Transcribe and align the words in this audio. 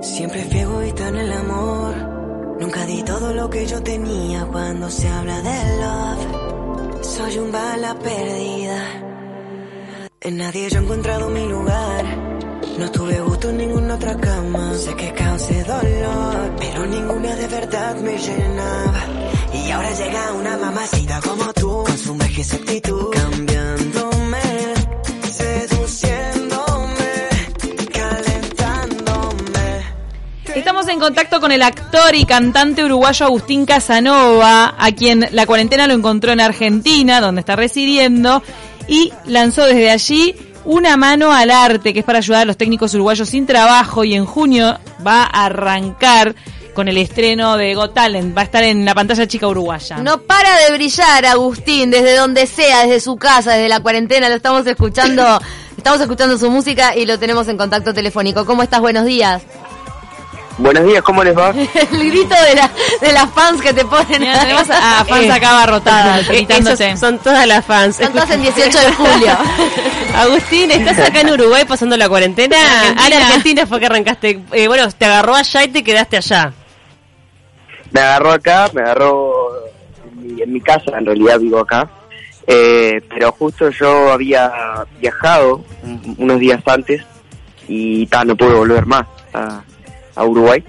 Siempre 0.00 0.44
fui 0.44 0.60
egoísta 0.60 1.08
en 1.08 1.16
el 1.16 1.32
amor. 1.32 1.94
Nunca 2.60 2.86
di 2.86 3.02
todo 3.02 3.32
lo 3.34 3.50
que 3.50 3.66
yo 3.66 3.82
tenía 3.82 4.46
cuando 4.46 4.90
se 4.90 5.08
habla 5.08 5.40
de 5.40 5.76
love. 5.80 7.04
Soy 7.04 7.38
un 7.38 7.52
bala 7.52 7.98
perdida. 7.98 8.78
En 10.20 10.36
nadie 10.36 10.68
yo 10.70 10.78
he 10.78 10.82
encontrado 10.82 11.28
mi 11.30 11.48
lugar. 11.48 12.04
No 12.78 12.90
tuve 12.90 13.20
gusto 13.20 13.50
en 13.50 13.58
ninguna 13.58 13.94
otra 13.94 14.16
cama. 14.16 14.74
Sé 14.74 14.94
que 14.94 15.12
causé 15.12 15.64
dolor, 15.64 16.56
pero 16.58 16.86
ninguna 16.86 17.34
de 17.34 17.46
verdad 17.48 17.96
me 17.96 18.18
llenaba. 18.18 19.02
Y 19.52 19.70
ahora 19.70 19.90
llega 19.92 20.32
una 20.32 20.56
mamacita 20.56 21.20
como 21.20 21.52
tú, 21.52 21.84
con 21.84 21.98
su 21.98 22.14
magia 22.14 22.44
y 22.44 22.56
actitud, 22.56 23.10
cambiándome, 23.10 24.07
Estamos 30.88 31.04
en 31.04 31.14
contacto 31.14 31.40
con 31.42 31.52
el 31.52 31.60
actor 31.60 32.14
y 32.14 32.24
cantante 32.24 32.82
uruguayo 32.82 33.26
Agustín 33.26 33.66
Casanova, 33.66 34.74
a 34.78 34.92
quien 34.92 35.28
la 35.32 35.44
cuarentena 35.44 35.86
lo 35.86 35.92
encontró 35.92 36.32
en 36.32 36.40
Argentina, 36.40 37.20
donde 37.20 37.40
está 37.40 37.56
residiendo, 37.56 38.42
y 38.86 39.12
lanzó 39.26 39.66
desde 39.66 39.90
allí 39.90 40.34
una 40.64 40.96
mano 40.96 41.30
al 41.30 41.50
arte, 41.50 41.92
que 41.92 41.98
es 41.98 42.06
para 42.06 42.20
ayudar 42.20 42.40
a 42.40 42.44
los 42.46 42.56
técnicos 42.56 42.94
uruguayos 42.94 43.28
sin 43.28 43.44
trabajo, 43.44 44.02
y 44.02 44.14
en 44.14 44.24
junio 44.24 44.78
va 45.06 45.24
a 45.24 45.44
arrancar 45.44 46.34
con 46.72 46.88
el 46.88 46.96
estreno 46.96 47.58
de 47.58 47.74
Got 47.74 47.92
Talent, 47.92 48.34
va 48.34 48.40
a 48.40 48.44
estar 48.44 48.64
en 48.64 48.86
la 48.86 48.94
pantalla 48.94 49.26
chica 49.26 49.46
uruguaya. 49.46 49.98
No 49.98 50.22
para 50.22 50.56
de 50.56 50.72
brillar, 50.72 51.26
Agustín, 51.26 51.90
desde 51.90 52.16
donde 52.16 52.46
sea, 52.46 52.86
desde 52.86 53.00
su 53.00 53.16
casa, 53.16 53.52
desde 53.52 53.68
la 53.68 53.80
cuarentena, 53.80 54.30
lo 54.30 54.36
estamos 54.36 54.66
escuchando, 54.66 55.38
estamos 55.76 56.00
escuchando 56.00 56.38
su 56.38 56.50
música 56.50 56.96
y 56.96 57.04
lo 57.04 57.18
tenemos 57.18 57.46
en 57.48 57.58
contacto 57.58 57.92
telefónico. 57.92 58.46
¿Cómo 58.46 58.62
estás? 58.62 58.80
Buenos 58.80 59.04
días. 59.04 59.42
Buenos 60.58 60.84
días, 60.86 61.02
¿cómo 61.02 61.22
les 61.22 61.36
va? 61.36 61.50
El 61.92 62.10
grito 62.10 62.34
de, 62.34 62.54
la, 62.56 62.70
de 63.00 63.12
las 63.12 63.30
fans 63.30 63.62
que 63.62 63.72
te 63.72 63.84
ponen. 63.84 64.20
Mira, 64.20 64.40
tenemos 64.40 64.68
a 64.70 65.04
fans 65.04 65.24
Eh, 65.26 65.30
acá 65.32 65.50
abarrotadas, 65.50 66.28
Eh, 66.28 66.32
gritándote. 66.32 66.96
son 66.96 67.18
todas 67.18 67.46
las 67.46 67.64
fans. 67.64 68.00
Están 68.00 68.12
todas 68.12 68.30
en 68.32 68.42
18 68.42 68.78
de 68.80 68.92
julio. 68.94 69.30
Agustín, 70.16 70.70
¿estás 70.72 70.98
acá 70.98 71.20
en 71.20 71.30
Uruguay 71.30 71.64
pasando 71.64 71.96
la 71.96 72.08
cuarentena? 72.08 72.56
Argentina. 72.56 73.00
Ah, 73.02 73.06
en 73.06 73.22
Argentina 73.22 73.66
fue 73.66 73.78
que 73.78 73.86
arrancaste. 73.86 74.40
Eh, 74.52 74.66
bueno, 74.66 74.90
te 74.90 75.04
agarró 75.04 75.36
allá 75.36 75.62
y 75.64 75.68
te 75.68 75.84
quedaste 75.84 76.16
allá. 76.16 76.52
Me 77.92 78.00
agarró 78.00 78.32
acá, 78.32 78.68
me 78.74 78.82
agarró 78.82 79.32
en 80.12 80.34
mi, 80.36 80.42
en 80.42 80.52
mi 80.52 80.60
casa, 80.60 80.98
en 80.98 81.06
realidad 81.06 81.38
vivo 81.38 81.60
acá. 81.60 81.88
Eh, 82.48 83.00
pero 83.08 83.30
justo 83.30 83.70
yo 83.70 84.10
había 84.12 84.50
viajado 84.98 85.64
un- 85.84 86.16
unos 86.18 86.40
días 86.40 86.60
antes 86.66 87.02
y 87.68 88.06
ta, 88.08 88.24
no 88.24 88.34
pude 88.36 88.54
volver 88.54 88.86
más 88.86 89.06
a, 89.32 89.60
a 90.18 90.24
Uruguay. 90.24 90.62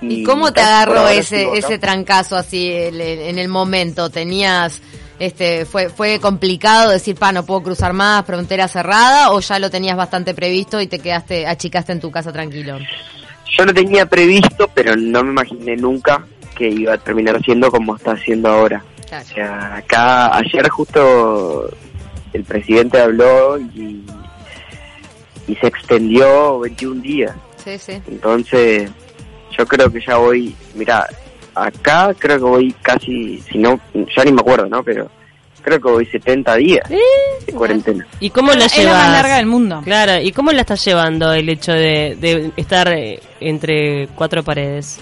¿Y 0.00 0.22
cómo 0.24 0.52
te 0.52 0.60
agarró 0.60 1.08
ese 1.08 1.48
ese 1.56 1.78
trancazo 1.78 2.36
así 2.36 2.70
el- 2.70 3.00
el- 3.00 3.20
en 3.20 3.38
el 3.38 3.48
momento? 3.48 4.10
¿Tenías, 4.10 4.80
este, 5.18 5.64
fue, 5.64 5.88
fue 5.88 6.20
complicado 6.20 6.90
decir, 6.90 7.16
pa, 7.16 7.32
no 7.32 7.44
puedo 7.46 7.62
cruzar 7.62 7.92
más, 7.94 8.24
frontera 8.26 8.68
cerrada, 8.68 9.30
o 9.32 9.40
ya 9.40 9.58
lo 9.58 9.70
tenías 9.70 9.96
bastante 9.96 10.34
previsto 10.34 10.80
y 10.80 10.86
te 10.86 10.98
quedaste, 10.98 11.46
achicaste 11.46 11.92
en 11.92 12.00
tu 12.00 12.10
casa 12.10 12.30
tranquilo? 12.32 12.78
Yo 13.56 13.64
lo 13.64 13.72
tenía 13.72 14.04
previsto, 14.06 14.68
pero 14.74 14.94
no 14.96 15.24
me 15.24 15.30
imaginé 15.30 15.76
nunca 15.76 16.24
que 16.54 16.68
iba 16.68 16.92
a 16.94 16.98
terminar 16.98 17.42
siendo 17.42 17.70
como 17.70 17.96
está 17.96 18.12
haciendo 18.12 18.50
ahora. 18.50 18.82
Claro. 19.08 19.24
O 19.24 19.34
sea, 19.34 19.76
acá 19.76 20.36
ayer 20.36 20.68
justo 20.68 21.70
el 22.34 22.44
presidente 22.44 23.00
habló 23.00 23.58
y, 23.58 24.04
y 25.48 25.54
se 25.54 25.66
extendió 25.68 26.58
21 26.60 27.00
días. 27.00 27.32
Sí, 27.66 27.78
sí. 27.78 28.02
Entonces, 28.06 28.88
yo 29.58 29.66
creo 29.66 29.90
que 29.90 30.00
ya 30.00 30.18
voy, 30.18 30.54
mira, 30.74 31.04
acá 31.52 32.14
creo 32.16 32.36
que 32.38 32.44
voy 32.44 32.72
casi, 32.80 33.40
si 33.40 33.58
no, 33.58 33.80
ya 33.94 34.24
ni 34.24 34.30
me 34.30 34.40
acuerdo, 34.40 34.66
¿no? 34.68 34.84
Pero 34.84 35.10
creo 35.62 35.80
que 35.80 35.90
voy 35.90 36.06
70 36.06 36.54
días 36.54 36.88
de 36.88 37.52
cuarentena. 37.52 38.06
¿Y 38.20 38.30
cómo 38.30 38.52
la 38.52 38.66
es 38.66 38.76
llevas? 38.76 38.92
la 38.92 38.98
más 39.00 39.10
larga 39.10 39.36
del 39.38 39.46
mundo. 39.46 39.80
Claro, 39.82 40.22
¿y 40.22 40.30
cómo 40.30 40.52
la 40.52 40.60
estás 40.60 40.84
llevando 40.84 41.32
el 41.32 41.48
hecho 41.48 41.72
de, 41.72 42.16
de 42.20 42.52
estar 42.56 42.86
eh, 42.92 43.18
entre 43.40 44.06
cuatro 44.14 44.44
paredes? 44.44 45.00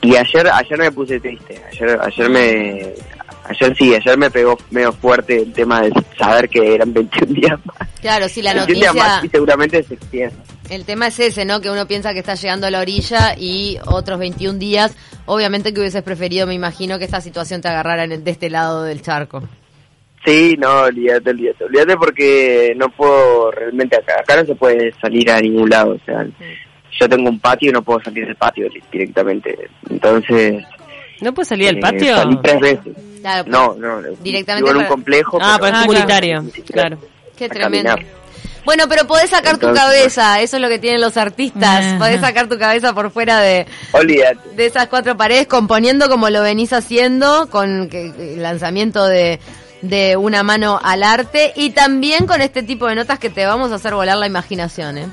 Y 0.00 0.16
ayer, 0.16 0.48
ayer 0.50 0.78
me 0.78 0.90
puse 0.90 1.20
triste, 1.20 1.60
ayer, 1.70 2.00
ayer 2.00 2.30
me, 2.30 2.94
ayer 3.48 3.76
sí, 3.76 3.94
ayer 3.94 4.18
me 4.18 4.30
pegó 4.30 4.58
medio 4.70 4.92
fuerte 4.92 5.42
el 5.42 5.52
tema 5.52 5.82
de 5.82 5.92
saber 6.18 6.48
que 6.48 6.74
eran 6.74 6.92
21 6.92 7.32
días 7.32 7.58
más. 7.64 7.88
Claro, 8.00 8.28
sí, 8.28 8.42
la 8.42 8.54
21 8.54 8.78
días 8.80 8.94
noticia, 8.94 9.08
más 9.16 9.24
y 9.24 9.28
seguramente 9.28 9.82
se 9.82 9.94
extiende. 9.94 10.36
el 10.70 10.84
tema 10.84 11.06
es 11.08 11.18
ese, 11.20 11.44
¿no? 11.44 11.60
Que 11.60 11.70
uno 11.70 11.86
piensa 11.86 12.12
que 12.12 12.20
está 12.20 12.34
llegando 12.34 12.66
a 12.66 12.70
la 12.70 12.80
orilla 12.80 13.34
y 13.38 13.78
otros 13.86 14.18
21 14.18 14.58
días, 14.58 14.96
obviamente 15.26 15.72
que 15.74 15.80
hubieses 15.80 16.02
preferido, 16.02 16.46
me 16.46 16.54
imagino, 16.54 16.98
que 16.98 17.04
esta 17.04 17.20
situación 17.20 17.60
te 17.60 17.68
agarrara 17.68 18.04
en 18.04 18.12
el- 18.12 18.24
de 18.24 18.30
este 18.30 18.50
lado 18.50 18.84
del 18.84 19.02
charco. 19.02 19.42
Sí, 20.24 20.56
no, 20.58 20.80
olvídate, 20.82 21.30
olvídate, 21.30 21.64
olvídate 21.64 21.96
porque 21.96 22.74
no 22.76 22.88
puedo 22.90 23.50
realmente 23.52 23.96
acá, 23.96 24.14
acá 24.20 24.36
no 24.36 24.44
se 24.46 24.54
puede 24.56 24.92
salir 25.00 25.30
a 25.30 25.40
ningún 25.40 25.70
lado, 25.70 25.92
o 25.92 26.04
sea, 26.04 26.26
yo 27.00 27.08
tengo 27.08 27.28
un 27.30 27.38
patio 27.38 27.70
y 27.70 27.72
no 27.72 27.82
puedo 27.82 28.00
salir 28.02 28.26
del 28.26 28.34
patio 28.36 28.68
di- 28.68 28.82
directamente, 28.92 29.56
entonces... 29.88 30.64
¿No 31.20 31.32
puedes 31.34 31.48
salir 31.48 31.66
del 31.66 31.78
eh, 31.78 31.80
patio? 31.80 32.16
Salí 32.16 32.38
tres 32.42 32.60
veces. 32.60 32.96
Claro, 33.20 33.44
No, 33.48 33.74
no, 33.74 34.00
Directamente 34.22 34.62
vivo 34.62 34.70
en 34.70 34.76
un 34.76 34.82
para- 34.82 34.88
complejo. 34.88 35.38
Ah, 35.40 35.56
pero 35.60 35.76
es 35.76 35.82
comunitario, 35.86 36.44
claro. 36.70 36.98
Qué 37.36 37.48
tremendo. 37.48 37.90
caminar. 37.90 38.18
Bueno, 38.64 38.84
pero 38.88 39.06
podés 39.06 39.30
sacar 39.30 39.56
tu 39.58 39.72
cabeza, 39.72 40.40
eso 40.42 40.56
es 40.56 40.62
lo 40.62 40.68
que 40.68 40.78
tienen 40.78 41.00
los 41.00 41.16
artistas. 41.16 41.94
Podés 41.98 42.20
sacar 42.20 42.48
tu 42.48 42.58
cabeza 42.58 42.92
por 42.92 43.10
fuera 43.10 43.40
de, 43.40 43.66
Olvídate. 43.92 44.50
de 44.56 44.66
esas 44.66 44.88
cuatro 44.88 45.16
paredes, 45.16 45.46
componiendo 45.46 46.08
como 46.10 46.28
lo 46.28 46.42
venís 46.42 46.72
haciendo, 46.74 47.48
con 47.48 47.88
que- 47.88 48.12
el 48.34 48.42
lanzamiento 48.42 49.06
de, 49.06 49.40
de 49.80 50.16
una 50.18 50.42
mano 50.42 50.78
al 50.82 51.02
arte 51.02 51.52
y 51.56 51.70
también 51.70 52.26
con 52.26 52.42
este 52.42 52.62
tipo 52.62 52.86
de 52.88 52.94
notas 52.96 53.18
que 53.18 53.30
te 53.30 53.46
vamos 53.46 53.72
a 53.72 53.76
hacer 53.76 53.94
volar 53.94 54.18
la 54.18 54.26
imaginación. 54.26 54.98
¿eh? 54.98 55.06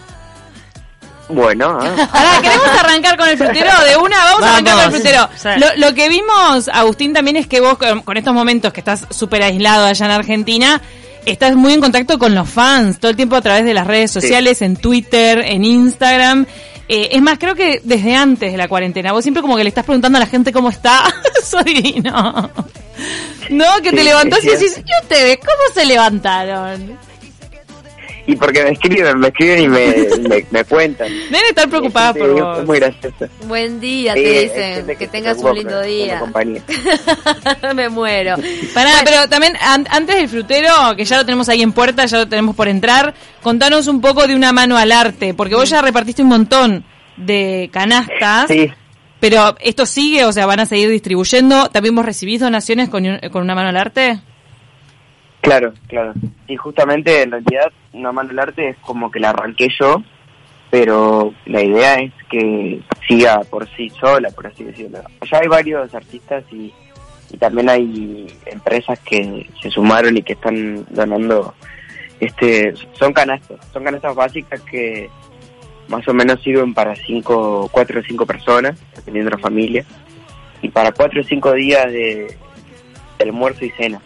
Bueno, 1.28 1.80
ah. 1.82 2.10
Ahora, 2.12 2.42
¿queremos 2.42 2.68
arrancar 2.68 3.18
con 3.18 3.28
el 3.28 3.38
frutero 3.38 3.72
de 3.88 3.98
una? 3.98 4.18
Vamos, 4.26 4.44
a 4.44 4.54
arrancar 4.54 4.76
con 4.76 4.84
el 4.86 4.92
frutero. 4.92 5.30
Sí. 5.36 5.50
Lo, 5.58 5.88
lo 5.88 5.96
que 5.96 6.10
vimos, 6.10 6.68
Agustín, 6.68 7.14
también 7.14 7.38
es 7.38 7.48
que 7.48 7.62
vos, 7.62 7.78
con, 7.78 8.02
con 8.02 8.18
estos 8.18 8.34
momentos 8.34 8.72
que 8.72 8.82
estás 8.82 9.06
súper 9.10 9.44
aislado 9.44 9.86
allá 9.86 10.06
en 10.06 10.12
Argentina, 10.12 10.82
estás 11.26 11.56
muy 11.56 11.74
en 11.74 11.82
contacto 11.82 12.20
con 12.20 12.36
los 12.36 12.50
fans, 12.50 13.00
todo 13.00 13.10
el 13.10 13.18
tiempo 13.18 13.36
a 13.36 13.42
través 13.42 13.66
de 13.66 13.74
las 13.74 13.88
redes 13.88 14.12
sociales, 14.12 14.62
en 14.62 14.76
Twitter, 14.76 15.40
en 15.40 15.64
Instagram. 15.64 16.46
Eh, 16.88 17.10
es 17.14 17.22
más, 17.22 17.40
creo 17.40 17.56
que 17.56 17.82
desde 17.84 18.16
antes 18.16 18.52
de 18.52 18.58
la 18.58 18.68
cuarentena, 18.68 19.12
vos 19.12 19.24
siempre 19.24 19.42
como 19.42 19.58
que 19.58 19.64
le 19.64 19.70
estás 19.70 19.86
preguntando 19.86 20.18
a 20.18 20.20
la 20.20 20.28
gente 20.28 20.52
cómo 20.52 20.70
está. 20.70 21.04
Es 21.46 21.66
divino. 21.66 22.50
No, 23.52 23.66
que 23.84 23.92
te 23.92 24.04
levantás 24.04 24.44
y 24.44 24.48
decís, 24.48 24.78
¿y 24.78 25.04
ustedes 25.04 25.38
cómo 25.38 25.74
se 25.76 25.86
levantaron? 25.86 26.98
Y 28.28 28.36
porque 28.36 28.64
me 28.64 28.72
escriben, 28.72 29.20
me 29.20 29.28
escriben 29.28 29.60
y 29.64 29.68
me, 29.68 29.96
me, 30.30 30.46
me 30.50 30.64
cuentan. 30.64 31.08
Deben 31.10 31.46
estar 31.50 31.70
preocupadas 31.70 32.14
Sí, 32.14 32.20
por 32.20 32.30
Es 32.30 32.42
vos. 32.42 32.66
muy 32.66 32.80
gracioso. 32.80 33.28
Buen 33.48 33.80
día, 33.80 34.14
Sí, 34.14 34.24
te 34.24 34.42
dicen. 34.42 34.88
Que, 34.88 34.96
se 34.98 35.08
tengas 35.08 35.38
un 35.38 35.56
lindo 35.56 35.82
día. 35.82 36.24
Me 37.76 37.90
muero. 37.90 38.36
Pará, 38.74 38.92
pero 39.04 39.28
también 39.30 39.54
an- 39.62 39.88
antes 39.90 40.16
del 40.16 40.30
frutero, 40.30 40.72
que 40.96 41.06
ya 41.06 41.18
lo 41.18 41.26
tenemos 41.26 41.50
ahí 41.50 41.62
en 41.62 41.72
puerta, 41.72 42.06
ya 42.06 42.18
lo 42.18 42.28
tenemos 42.28 42.56
por 42.56 42.68
entrar, 42.68 43.14
contanos 43.42 43.88
un 43.88 44.02
poco 44.02 44.26
de 44.28 44.36
una 44.36 44.52
mano 44.54 44.78
al 44.78 44.92
arte, 44.92 45.34
porque 45.34 45.56
vos 45.56 45.70
ya 45.70 45.82
repartiste 45.82 46.22
un 46.22 46.30
montón 46.30 46.86
de 47.18 47.70
canastas, 47.72 48.48
Sí, 48.48 48.70
pero 49.20 49.56
esto 49.62 49.86
sigue, 49.86 50.26
o 50.26 50.32
sea, 50.34 50.46
van 50.46 50.60
a 50.60 50.66
seguir 50.66 50.90
distribuyendo. 50.90 51.70
¿También 51.70 51.96
vos 51.96 52.06
recibís 52.06 52.40
donaciones 52.42 52.90
con, 52.90 53.06
un- 53.06 53.20
con 53.32 53.42
una 53.44 53.56
mano 53.56 53.70
al 53.70 53.78
arte? 53.78 54.20
Claro, 55.46 55.74
claro. 55.88 56.14
Y 56.48 56.56
justamente 56.56 57.22
en 57.22 57.32
realidad 57.32 57.72
una 57.94 58.12
mano 58.12 58.30
del 58.30 58.40
arte 58.40 58.70
es 58.70 58.78
como 58.78 59.12
que 59.12 59.20
la 59.20 59.30
arranqué 59.30 59.70
yo, 59.80 60.04
pero 60.70 61.34
la 61.46 61.62
idea 61.64 61.96
es 61.96 62.14
que 62.30 62.82
siga 63.08 63.42
por 63.42 63.68
sí 63.76 63.90
sola, 63.90 64.30
por 64.32 64.48
así 64.48 64.64
decirlo. 64.64 65.00
Ya 65.32 65.40
hay 65.40 65.48
varios 65.48 65.94
artistas 65.94 66.44
y, 66.52 66.74
también 67.40 67.68
hay 67.70 68.28
empresas 68.46 68.98
que 69.00 69.50
se 69.62 69.70
sumaron 69.70 70.16
y 70.16 70.22
que 70.22 70.34
están 70.34 70.86
donando 70.90 71.54
este 72.22 72.74
son 72.94 73.12
canastas, 73.12 73.60
son 73.74 73.84
canastas 73.84 74.16
básicas 74.16 74.62
que 74.62 75.10
más 75.90 76.08
o 76.08 76.14
menos 76.14 76.42
sirven 76.42 76.74
para 76.74 76.96
cinco, 76.96 77.68
cuatro 77.74 78.00
o 78.00 78.04
cinco 78.04 78.26
personas, 78.26 78.80
dependiendo 78.96 79.32
de 79.32 79.36
la 79.36 79.42
familia, 79.42 79.86
y 80.62 80.70
para 80.70 80.94
cuatro 80.94 81.20
o 81.20 81.24
cinco 81.26 81.52
días 81.52 81.92
de 81.92 82.38
almuerzo 83.20 83.66
y 83.66 83.72
cena. 83.72 84.02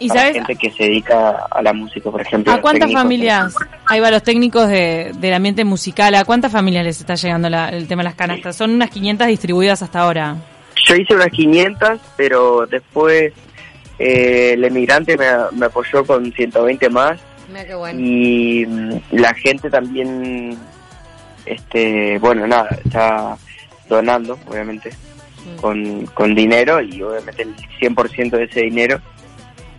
¿Y 0.00 0.08
para 0.08 0.20
sabes 0.20 0.34
gente 0.36 0.56
que 0.56 0.70
se 0.72 0.84
dedica 0.84 1.46
a 1.50 1.62
la 1.62 1.72
música, 1.72 2.10
por 2.10 2.20
ejemplo. 2.20 2.52
a 2.52 2.60
cuántas 2.60 2.80
técnicos. 2.88 3.02
familias, 3.02 3.54
ahí 3.86 4.00
va 4.00 4.10
los 4.10 4.22
técnicos 4.22 4.68
de, 4.68 5.12
del 5.18 5.34
ambiente 5.34 5.64
musical, 5.64 6.14
a 6.16 6.24
cuántas 6.24 6.50
familias 6.52 6.84
les 6.84 6.98
está 7.00 7.14
llegando 7.14 7.48
la- 7.48 7.68
el 7.68 7.86
tema 7.86 8.02
de 8.02 8.08
las 8.08 8.14
canastas? 8.16 8.56
Son 8.56 8.70
unas 8.72 8.90
500 8.90 9.26
distribuidas 9.28 9.82
hasta 9.82 10.00
ahora. 10.00 10.36
Yo 10.86 10.96
hice 10.96 11.14
unas 11.14 11.28
500, 11.28 12.00
pero 12.16 12.66
después 12.66 13.32
eh, 13.98 14.50
el 14.54 14.64
emigrante 14.64 15.16
me, 15.16 15.26
me 15.52 15.66
apoyó 15.66 16.04
con 16.04 16.32
120 16.32 16.88
más 16.90 17.20
Mira 17.48 17.64
qué 17.64 17.74
bueno. 17.76 18.00
y 18.00 18.66
mm, 18.66 18.90
la 19.12 19.32
gente 19.34 19.70
también 19.70 20.58
este, 21.46 22.18
bueno, 22.18 22.46
nada, 22.46 22.68
está 22.84 23.36
donando, 23.88 24.38
obviamente, 24.48 24.90
Mm. 25.46 25.60
con, 25.60 26.06
con 26.06 26.34
dinero 26.34 26.80
y 26.80 27.02
obviamente 27.02 27.42
el 27.42 27.54
100% 27.78 28.30
de 28.38 28.44
ese 28.44 28.60
dinero 28.62 28.98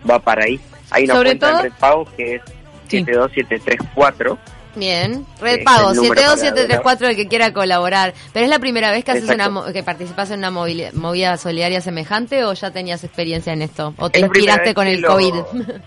va 0.08 0.18
para 0.18 0.44
ahí. 0.44 0.60
Hay 0.90 1.04
una 1.04 1.14
Sobre 1.14 1.30
cuenta 1.30 1.50
todo- 1.50 1.58
en 1.58 1.64
Red 1.64 1.78
Pago 1.78 2.04
que 2.16 2.34
es 2.36 2.42
Sí. 2.88 2.98
72734. 3.04 4.38
Bien, 4.76 5.24
Red 5.40 5.64
Pago, 5.64 5.94
número 5.94 6.14
para 6.14 6.36
72734 6.36 7.08
el 7.08 7.16
que 7.16 7.26
quiera 7.28 7.52
colaborar. 7.52 8.12
¿Pero 8.34 8.44
es 8.44 8.50
la 8.50 8.58
primera 8.58 8.90
vez 8.90 9.04
que 9.04 9.12
haces 9.12 9.28
Exacto. 9.28 9.60
una 9.62 9.72
que 9.72 9.82
participas 9.82 10.30
en 10.30 10.40
una 10.40 10.50
movili- 10.50 10.92
movida 10.92 11.36
solidaria 11.38 11.80
semejante 11.80 12.44
o 12.44 12.52
ya 12.52 12.70
tenías 12.70 13.02
experiencia 13.02 13.52
en 13.54 13.62
esto? 13.62 13.94
¿O 13.96 14.10
te 14.10 14.18
Es 14.18 14.20
la 14.22 14.26
inspiraste 14.26 14.74
con 14.74 14.86
el 14.86 15.00
lo- 15.00 15.08
COVID? 15.08 15.34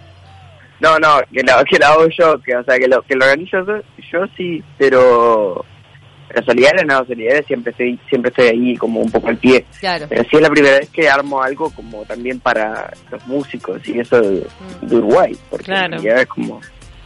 No, 0.82 0.98
no, 0.98 1.20
que 1.34 1.44
lo, 1.44 1.64
que 1.66 1.78
lo 1.78 1.86
hago 1.88 2.08
yo, 2.18 2.40
que, 2.42 2.56
o 2.56 2.64
sea, 2.64 2.78
que 2.80 2.88
lo, 2.88 3.02
que 3.02 3.14
lo 3.14 3.26
organizo 3.26 3.58
yo, 3.66 3.82
yo 4.14 4.26
sí, 4.38 4.64
pero 4.78 5.66
la 6.34 6.44
solidaria 6.44 6.84
no, 6.84 7.06
solidaria 7.06 7.42
siempre 7.44 7.72
estoy, 7.72 8.00
siempre 8.10 8.30
estoy 8.30 8.48
ahí 8.48 8.76
como 8.78 9.00
un 9.02 9.12
poco 9.12 9.28
al 9.30 9.38
pie. 9.38 9.66
claro. 9.80 10.06
Pero 10.10 10.24
sí 10.24 10.30
es 10.38 10.42
la 10.42 10.50
primera 10.50 10.78
vez 10.80 10.90
que 10.90 11.10
armo 11.10 11.42
algo 11.42 11.70
como 11.72 12.04
también 12.06 12.40
para 12.40 12.92
los 13.12 13.26
músicos 13.28 13.88
y 13.88 14.00
eso 14.00 14.20
de, 14.22 14.46
Mm. 14.82 14.88
de 14.88 14.96
Uruguay, 14.96 15.38
porque 15.50 15.66
Claro. 15.66 16.02
ya 16.02 16.16
es 16.22 16.28
como 16.28 16.62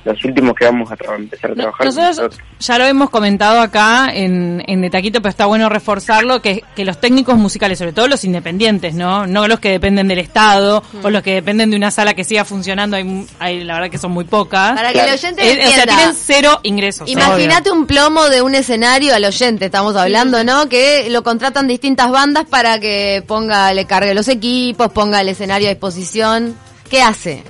los 0.06 0.24
últimos 0.26 0.54
que 0.56 0.66
vamos 0.66 0.92
a 0.92 0.96
tra- 0.98 1.16
empezar 1.16 1.52
a 1.52 1.56
trabajar. 1.56 1.86
Nosotros 1.86 2.38
ya 2.60 2.78
lo 2.78 2.86
hemos 2.86 3.10
comentado 3.10 3.62
acá 3.62 4.10
en, 4.14 4.64
en 4.68 4.82
De 4.82 4.90
Taquito, 4.90 5.22
pero 5.22 5.30
está 5.30 5.46
bueno 5.46 5.70
reforzarlo, 5.70 6.42
que, 6.42 6.64
que 6.76 6.84
los 6.86 7.00
técnicos 7.00 7.38
musicales, 7.38 7.80
sobre 7.80 7.94
todo 7.94 8.08
los 8.08 8.24
independientes, 8.24 8.96
¿no? 8.96 9.26
No 9.28 9.48
los 9.48 9.60
que 9.60 9.70
dependen 9.70 10.08
del 10.08 10.20
Estado 10.20 10.84
o 11.04 11.10
los 11.10 11.24
que 11.24 11.34
dependen 11.36 11.70
de 11.72 11.78
una 11.78 11.92
sala 11.92 12.14
que 12.14 12.24
siga 12.24 12.44
funcionando, 12.46 12.98
hay, 12.98 13.04
mu- 13.04 13.26
hay 13.40 13.64
la 13.64 13.76
verdad 13.76 13.90
que 13.90 13.98
son 13.98 14.12
muy 14.12 14.26
pocas. 14.26 14.74
Para 14.74 14.90
que 14.90 14.94
Claro. 14.96 15.10
el 15.10 15.14
oyente 15.16 15.42
Eh, 15.52 15.68
o 15.68 15.72
sea, 15.72 15.86
tienen 15.86 16.14
cero 16.16 16.60
ingresos. 16.64 17.10
Imagínate 17.10 17.72
un 17.72 17.86
plomo 17.86 18.26
de 18.30 18.42
un 18.42 18.56
escenario 18.56 19.14
al 19.16 19.24
oyente, 19.26 19.66
estamos 19.66 19.96
hablando, 19.96 20.44
¿no? 20.44 20.68
Que 20.70 21.08
lo 21.10 21.24
contratan 21.24 21.68
distintas 21.68 22.10
bandas 22.12 22.46
para 22.50 22.80
que 22.80 23.24
ponga, 23.26 23.74
le 23.74 23.86
cargue 23.86 24.14
los 24.14 24.28
equipos, 24.28 24.92
ponga 24.92 25.22
el 25.22 25.30
escenario 25.30 25.68
a 25.68 25.72
disposición. 25.72 26.56
¿Qué 26.90 27.02
hace? 27.02 27.44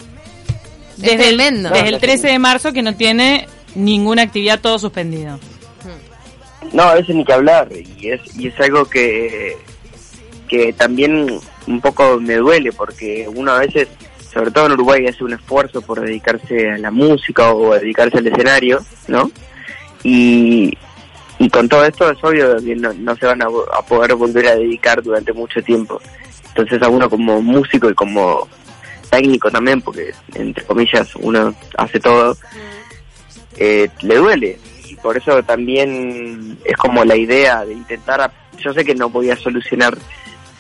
Desde, 0.98 1.14
es 1.14 1.28
el, 1.30 1.64
desde 1.64 1.90
el 1.90 2.00
13 2.00 2.28
de 2.28 2.40
marzo 2.40 2.74
que 2.74 2.82
no 2.82 2.96
tiene 2.96 3.48
ninguna 3.76 4.24
actividad, 4.24 4.60
todo 4.60 4.80
suspendido. 4.80 5.40
No, 6.72 6.84
a 6.84 6.96
veces 6.96 7.16
ni 7.16 7.26
que 7.26 7.34
hablar, 7.34 7.70
y 7.72 8.10
es, 8.10 8.22
y 8.38 8.48
es 8.48 8.60
algo 8.60 8.86
que, 8.86 9.56
que 10.48 10.74
también 10.74 11.40
un 11.68 11.82
poco 11.82 12.20
me 12.20 12.36
duele, 12.36 12.72
porque 12.72 13.28
uno 13.34 13.52
a 13.52 13.60
veces, 13.60 13.88
sobre 14.32 14.52
todo 14.52 14.68
en 14.68 14.72
Uruguay, 14.74 15.06
hace 15.08 15.24
un 15.24 15.34
esfuerzo 15.34 15.82
por 15.82 16.02
dedicarse 16.02 16.72
a 16.72 16.78
la 16.78 16.92
música 16.92 17.52
o 17.52 17.74
a 17.74 17.80
dedicarse 17.80 18.18
al 18.18 18.28
escenario, 18.28 18.80
¿no? 19.08 19.30
Y, 20.04 20.78
y 21.38 21.50
con 21.50 21.68
todo 21.70 21.86
esto 21.86 22.10
es 22.10 22.24
obvio 22.24 22.58
que 22.58 22.76
no, 22.76 22.94
no 22.94 23.16
se 23.16 23.26
van 23.26 23.42
a 23.42 23.48
poder 23.88 24.16
volver 24.16 24.48
a 24.48 24.56
dedicar 24.56 25.02
durante 25.04 25.34
mucho 25.34 25.62
tiempo. 25.62 26.02
Entonces 26.50 26.82
a 26.82 26.90
uno 26.90 27.10
como 27.10 27.42
músico 27.42 27.90
y 27.90 27.94
como 27.94 28.48
técnico 29.16 29.52
también, 29.52 29.82
porque 29.82 30.12
entre 30.34 30.64
comillas 30.66 31.16
uno 31.16 31.54
hace 31.78 32.00
todo, 32.00 32.36
eh, 33.58 33.88
le 34.02 34.16
duele. 34.16 34.60
Y 34.90 34.96
por 34.96 35.16
eso 35.18 35.42
también 35.44 36.58
es 36.66 36.76
como 36.78 37.04
la 37.06 37.16
idea 37.16 37.64
de 37.66 37.74
intentar, 37.74 38.22
a- 38.22 38.32
yo 38.58 38.74
sé 38.74 38.84
que 38.84 38.96
no 38.96 39.10
podía 39.10 39.36
solucionar 39.36 39.96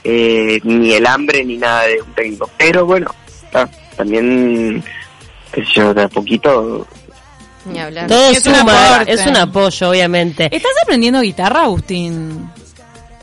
eh, 0.03 0.59
ni 0.63 0.93
el 0.93 1.05
hambre 1.07 1.43
ni 1.45 1.57
nada 1.57 1.83
de 1.83 2.01
un 2.01 2.13
técnico, 2.13 2.49
pero 2.57 2.85
bueno, 2.85 3.09
ah, 3.53 3.67
también, 3.95 4.83
qué 5.51 5.63
sé 5.63 5.71
yo, 5.75 5.93
de 5.93 6.03
a 6.03 6.09
poquito, 6.09 6.85
Ni 7.65 7.79
hablar. 7.79 8.07
Todo 8.07 8.29
Es 8.31 8.45
un 8.45 8.55
suma, 8.55 8.95
aporte. 8.95 9.13
es 9.13 9.25
un 9.25 9.37
apoyo, 9.37 9.89
obviamente. 9.89 10.49
¿Estás 10.55 10.73
aprendiendo 10.83 11.21
guitarra, 11.21 11.61
Agustín? 11.63 12.49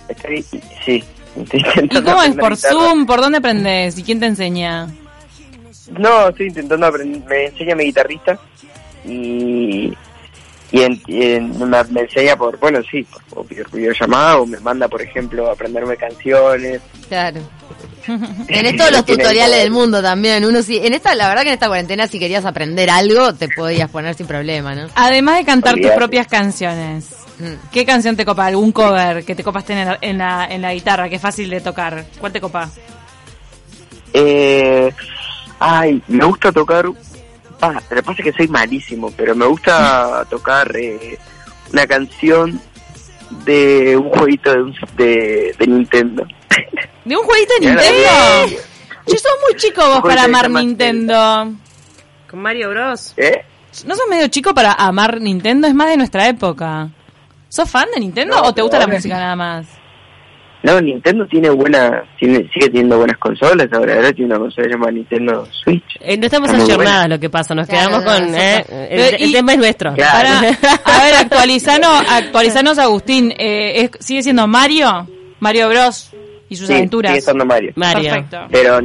estoy, 0.09 0.43
sí. 0.85 1.05
Estoy 1.37 1.61
¿Y 1.61 1.67
intentando 1.81 2.11
cómo 2.13 2.23
es? 2.25 2.35
¿Por 2.35 2.57
guitarra. 2.57 2.73
Zoom? 2.73 3.07
¿Por 3.07 3.21
dónde 3.21 3.39
aprendes? 3.39 3.97
¿Y 3.99 4.03
quién 4.03 4.19
te 4.19 4.27
enseña? 4.27 4.89
No, 5.99 6.29
estoy 6.29 6.47
intentando 6.49 6.87
aprender, 6.87 7.23
me 7.29 7.47
enseña 7.47 7.75
mi 7.75 7.85
guitarrista 7.85 8.39
y, 9.05 9.93
y, 10.73 10.83
en- 10.83 11.03
y 11.07 11.23
en- 11.33 11.59
me, 11.59 11.85
me 11.85 12.01
enseña 12.03 12.37
por, 12.37 12.59
bueno, 12.59 12.81
sí, 12.91 13.05
por, 13.05 13.47
por 13.47 13.71
videollamada 13.73 14.39
o 14.39 14.47
me 14.47 14.59
manda, 14.61 14.89
por 14.89 15.03
ejemplo, 15.03 15.49
a 15.49 15.53
aprenderme 15.53 15.97
canciones. 15.97 16.81
Claro. 17.09 17.41
Tenés 18.47 18.77
todos 18.77 18.93
los 18.93 19.05
tutoriales 19.05 19.59
del 19.63 19.71
mundo 19.71 20.01
también. 20.03 20.45
Uno 20.45 20.63
sí, 20.63 20.81
en 20.83 20.95
esta, 20.95 21.15
la 21.15 21.29
verdad 21.29 21.43
que 21.43 21.49
en 21.49 21.55
esta 21.55 21.67
cuarentena 21.69 22.07
si 22.07 22.19
querías 22.19 22.45
aprender 22.45 22.89
algo, 22.89 23.35
te 23.35 23.49
podías 23.49 23.91
poner 23.91 24.15
sin 24.15 24.27
problema, 24.27 24.75
¿no? 24.75 24.87
Además 24.95 25.39
de 25.39 25.45
cantar 25.45 25.75
tus 25.77 25.91
propias 25.93 26.27
canciones, 26.27 27.17
Mm. 27.41 27.55
¿qué 27.73 27.87
canción 27.87 28.17
te 28.17 28.27
copa? 28.27 28.45
¿Algún 28.45 28.71
cover 28.71 29.25
que 29.25 29.35
te 29.35 29.43
copas 29.43 29.65
tener 29.65 29.97
en 30.03 30.19
la, 30.19 30.47
en 30.51 30.61
la 30.61 30.75
guitarra? 30.75 31.09
Que 31.09 31.17
es 31.17 31.23
fácil 31.23 31.49
de 31.49 31.63
tocar. 31.63 32.05
¿Cuál 32.21 32.33
te 32.33 32.39
copa? 32.41 32.69
Eh, 34.13 34.91
ay, 35.61 36.03
me 36.09 36.25
gusta 36.25 36.51
tocar. 36.51 36.87
Ah, 37.63 37.73
lo 37.91 37.97
que 37.97 38.03
pasa 38.03 38.23
es 38.23 38.25
que 38.25 38.33
soy 38.33 38.49
malísimo, 38.49 39.11
pero 39.17 39.35
me 39.35 39.47
gusta 39.47 40.25
tocar 40.31 40.75
eh, 40.77 41.19
una 41.73 41.87
canción 41.87 42.61
de 43.45 43.97
un 43.97 44.09
jueguito 44.11 44.51
de, 44.53 44.63
un- 44.63 44.75
de, 44.97 45.55
de 45.59 45.67
Nintendo. 45.67 46.27
¿De 47.05 47.17
un 47.17 47.23
jueguito 47.25 47.53
de 47.61 47.67
Nintendo? 47.67 48.09
Yo 49.07 49.15
sos 49.17 49.33
muy 49.47 49.57
chico 49.57 49.87
vos 49.87 50.01
para 50.03 50.25
amar 50.25 50.51
Nintendo. 50.51 51.53
Con 52.29 52.41
Mario 52.43 52.71
Bros. 52.71 53.15
¿Eh? 53.17 53.45
¿No 53.87 53.95
sos 53.95 54.07
medio 54.09 54.29
chico 54.29 54.53
para 54.55 54.73
amar 54.73 55.21
Nintendo? 55.21 55.67
Es 55.69 55.75
más 55.75 55.89
de 55.89 55.97
nuestra 55.97 56.29
época. 56.29 56.89
¿Sos 57.49 57.69
fan 57.69 57.87
de 57.95 58.01
Nintendo 58.01 58.37
No, 58.37 58.43
o 58.49 58.55
te 58.55 58.63
gusta 58.63 58.79
la 58.79 58.87
música 58.87 59.17
nada 59.17 59.37
más? 59.37 59.67
No, 60.63 60.79
Nintendo 60.81 61.27
tiene 61.27 61.49
buena, 61.51 62.03
tiene, 62.19 62.39
sigue 62.53 62.67
teniendo 62.67 62.99
buenas 62.99 63.17
consolas. 63.19 63.67
Ahora, 63.73 63.95
ahora 63.95 64.13
tiene 64.13 64.27
una 64.35 64.39
consola 64.41 64.69
llamada 64.69 64.93
Nintendo 64.93 65.47
Switch. 65.65 65.83
Eh, 66.01 66.17
no 66.19 66.27
estamos 66.27 66.51
ayornadas 66.51 67.09
lo 67.09 67.19
que 67.19 67.31
pasa, 67.31 67.55
nos 67.55 67.67
Claro, 67.67 67.89
quedamos 68.01 68.05
con... 68.05 68.35
eh, 68.35 69.17
el, 69.19 69.29
y- 69.29 69.33
tema 69.33 69.53
es 69.53 69.59
nuestro. 69.59 69.95
Claro. 69.95 70.29
Para, 70.61 70.99
a 70.99 71.05
ver, 71.05 71.15
actualizanos, 71.21 72.05
actualizanos 72.11 72.79
Agustín. 72.79 73.33
Eh, 73.39 73.83
es- 73.85 74.05
¿Sigue 74.05 74.23
siendo 74.23 74.47
Mario? 74.47 75.07
Mario 75.41 75.69
Bros. 75.71 76.11
y 76.51 76.57
sus 76.57 76.67
Sí, 76.67 76.75
aventuras. 76.75 77.11
sigue 77.13 77.19
estando 77.21 77.47
Mario. 77.47 77.73
Mario. 77.77 78.11
Perfecto. 78.11 78.47
Pero 78.51 78.81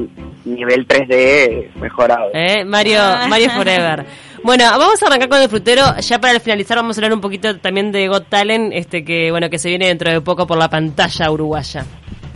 nivel 0.46 0.88
3D 0.88 1.74
mejorado. 1.76 2.30
Eh, 2.34 2.64
Mario, 2.64 3.00
Mario 3.28 3.50
Forever. 3.50 4.06
Bueno, 4.46 4.64
vamos 4.78 5.02
a 5.02 5.08
arrancar 5.08 5.28
con 5.28 5.42
el 5.42 5.50
frutero. 5.50 5.98
Ya 5.98 6.22
para 6.22 6.40
finalizar 6.40 6.78
vamos 6.78 6.96
a 6.96 7.00
hablar 7.00 7.14
un 7.14 7.20
poquito 7.20 7.58
también 7.58 7.92
de 7.92 8.08
Got 8.08 8.30
Talent, 8.30 8.74
este 8.76 9.04
que 9.04 9.32
bueno 9.32 9.50
que 9.50 9.58
se 9.58 9.70
viene 9.70 9.88
dentro 9.88 10.12
de 10.12 10.22
poco 10.22 10.46
por 10.46 10.56
la 10.56 10.70
pantalla 10.70 11.32
uruguaya. 11.32 11.84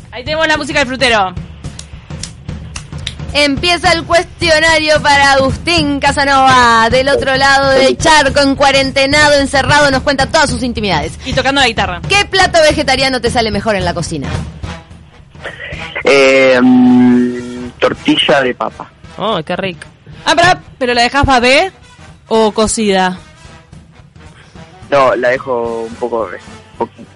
Ahí 0.10 0.24
tenemos 0.24 0.48
la 0.48 0.58
música 0.58 0.80
del 0.80 0.88
frutero. 0.88 1.36
Empieza 3.32 3.94
el 3.94 4.06
cuestionario 4.06 5.00
para 5.04 5.34
Agustín 5.34 6.00
Casanova, 6.00 6.90
del 6.90 7.10
otro 7.10 7.36
lado 7.36 7.70
del 7.70 7.96
charco, 7.96 8.40
en 8.40 8.56
cuarentenado, 8.56 9.40
encerrado, 9.40 9.92
nos 9.92 10.02
cuenta 10.02 10.26
todas 10.26 10.50
sus 10.50 10.64
intimidades. 10.64 11.20
Y 11.28 11.34
tocando 11.34 11.62
la 11.62 11.68
guitarra. 11.68 12.02
¿Qué 12.10 12.26
plato 12.26 12.58
vegetariano 12.60 13.22
te 13.22 13.30
sale 13.30 13.52
mejor 13.52 13.76
en 13.76 13.86
la 13.86 13.94
cocina? 13.94 14.28
Eh, 16.04 16.60
mm, 16.60 17.70
tortilla 17.78 18.42
de 18.42 18.56
papa. 18.56 18.90
Oh, 19.20 19.40
qué 19.46 19.56
rico. 19.56 19.86
Ah, 20.26 20.34
pero, 20.36 20.60
pero 20.80 20.94
la 20.96 21.04
dejas 21.04 21.24
babé 21.24 21.72
o 22.30 22.52
cocida. 22.52 23.18
No, 24.90 25.16
la 25.16 25.30
dejo 25.30 25.82
un 25.88 25.96
poco, 25.96 26.30
poquito. 26.78 27.10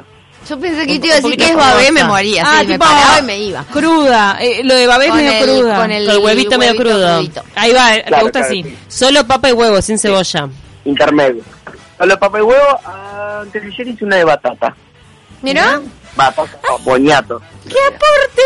Yo 0.47 0.59
pensé 0.59 0.85
que 0.85 0.99
te 0.99 1.07
iba 1.07 1.15
a 1.15 1.21
decir 1.21 1.37
que 1.37 1.45
es 1.45 1.55
babé, 1.55 1.91
me 1.91 2.03
moría, 2.03 2.43
ah, 2.45 2.59
sí, 2.61 2.67
me 2.67 2.73
tipo 2.73 2.85
paraba 2.85 3.19
y 3.19 3.21
me 3.23 3.37
iba. 3.39 3.63
Cruda. 3.71 4.37
Eh, 4.41 4.61
lo 4.63 4.75
de 4.75 4.87
babé 4.87 5.07
es 5.07 5.13
medio 5.15 5.31
el- 5.31 5.43
cruda. 5.43 5.75
con 5.77 5.91
el 5.91 6.05
Con 6.05 6.15
el 6.15 6.21
huevito 6.21 6.57
medio 6.59 6.75
crudo. 6.75 7.17
Ahí 7.55 7.71
va, 7.73 7.91
te 7.93 8.03
Claro, 8.03 8.23
gusta 8.25 8.39
claro, 8.39 8.45
así. 8.53 8.63
sí. 8.63 8.77
Solo 8.89 9.25
papa 9.25 9.49
y 9.49 9.53
huevo, 9.53 9.81
sin 9.81 9.97
cebolla. 9.97 10.49
Intermedio. 10.85 11.41
A 11.97 12.05
los 12.05 12.17
papa 12.17 12.39
y 12.39 12.41
huevo, 12.41 12.79
antes 13.41 13.61
de 13.63 13.67
ayer 13.69 13.87
hice 13.87 14.03
una 14.05 14.17
de 14.17 14.23
batata. 14.25 14.75
¿Mirá? 15.41 15.79
Batata, 16.15 16.59
boñato. 16.83 17.41
¡Qué 17.67 17.77
aporteñado! 17.87 18.42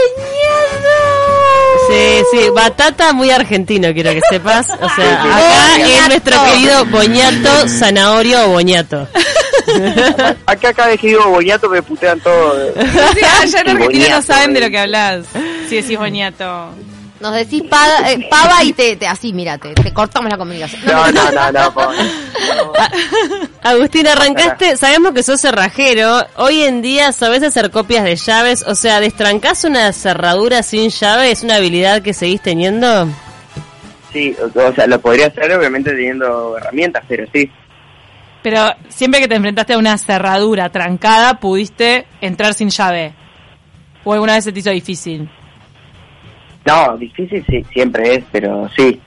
Sí, 1.89 2.23
sí, 2.31 2.49
batata 2.55 3.13
muy 3.13 3.31
argentino, 3.31 3.93
quiero 3.93 4.11
que 4.11 4.21
sepas. 4.29 4.69
O 4.69 4.89
sea, 4.89 5.23
acá 5.23 5.77
es 5.77 6.07
nuestro 6.07 6.43
querido 6.45 6.85
boñato, 6.85 7.67
zanahorio 7.69 8.45
o 8.45 8.49
boñato. 8.49 9.07
Acá 10.45 10.73
cada 10.73 10.89
vez 10.89 10.99
que 11.01 11.07
digo 11.07 11.29
boñato 11.29 11.69
me 11.69 11.81
putean 11.81 12.19
todo. 12.21 12.73
Sí, 12.73 13.19
allá 13.41 13.61
en 13.61 13.69
Argentina 13.69 14.09
no 14.09 14.21
saben 14.21 14.53
de 14.53 14.61
lo 14.61 14.69
que 14.69 14.79
hablas. 14.79 15.25
Si 15.67 15.75
decís 15.75 15.97
boñato. 15.97 16.69
Nos 17.19 17.33
decís 17.33 17.63
pava, 17.69 18.11
eh, 18.11 18.27
pava 18.29 18.63
y 18.63 18.73
te, 18.73 18.95
te- 18.95 19.07
así, 19.07 19.33
mira, 19.33 19.57
te, 19.57 19.73
te 19.73 19.91
cortamos 19.93 20.29
la 20.29 20.37
comunicación. 20.37 20.81
No, 20.85 21.11
no, 21.11 21.31
no, 21.31 21.51
no, 21.51 21.73
pobre. 21.73 21.97
Agustín, 23.63 24.07
arrancaste, 24.07 24.77
sabemos 24.77 25.13
que 25.13 25.23
sos 25.23 25.41
cerrajero. 25.41 26.25
Hoy 26.35 26.61
en 26.61 26.81
día 26.81 27.11
sabes 27.11 27.43
hacer 27.43 27.71
copias 27.71 28.03
de 28.03 28.15
llaves, 28.15 28.63
o 28.67 28.75
sea, 28.75 28.99
destrancás 28.99 29.63
una 29.63 29.91
cerradura 29.93 30.61
sin 30.63 30.89
llave, 30.89 31.31
es 31.31 31.43
una 31.43 31.55
habilidad 31.55 32.01
que 32.01 32.13
seguís 32.13 32.41
teniendo. 32.41 33.07
Sí, 34.13 34.35
o 34.39 34.59
o 34.67 34.73
sea, 34.73 34.87
lo 34.87 35.01
podría 35.01 35.27
hacer 35.27 35.51
obviamente 35.57 35.91
teniendo 35.91 36.57
herramientas, 36.57 37.03
pero 37.07 37.25
sí. 37.33 37.51
Pero 38.43 38.71
siempre 38.89 39.19
que 39.19 39.27
te 39.27 39.35
enfrentaste 39.35 39.73
a 39.73 39.77
una 39.77 39.97
cerradura 39.97 40.69
trancada, 40.69 41.39
pudiste 41.39 42.05
entrar 42.21 42.53
sin 42.53 42.69
llave. 42.69 43.13
¿O 44.05 44.13
alguna 44.13 44.35
vez 44.35 44.43
se 44.45 44.53
te 44.53 44.59
hizo 44.59 44.69
difícil? 44.69 45.29
No, 46.67 46.97
difícil 46.97 47.43
sí, 47.49 47.65
siempre 47.71 48.15
es, 48.15 48.23
pero 48.31 48.69
sí. 48.75 48.99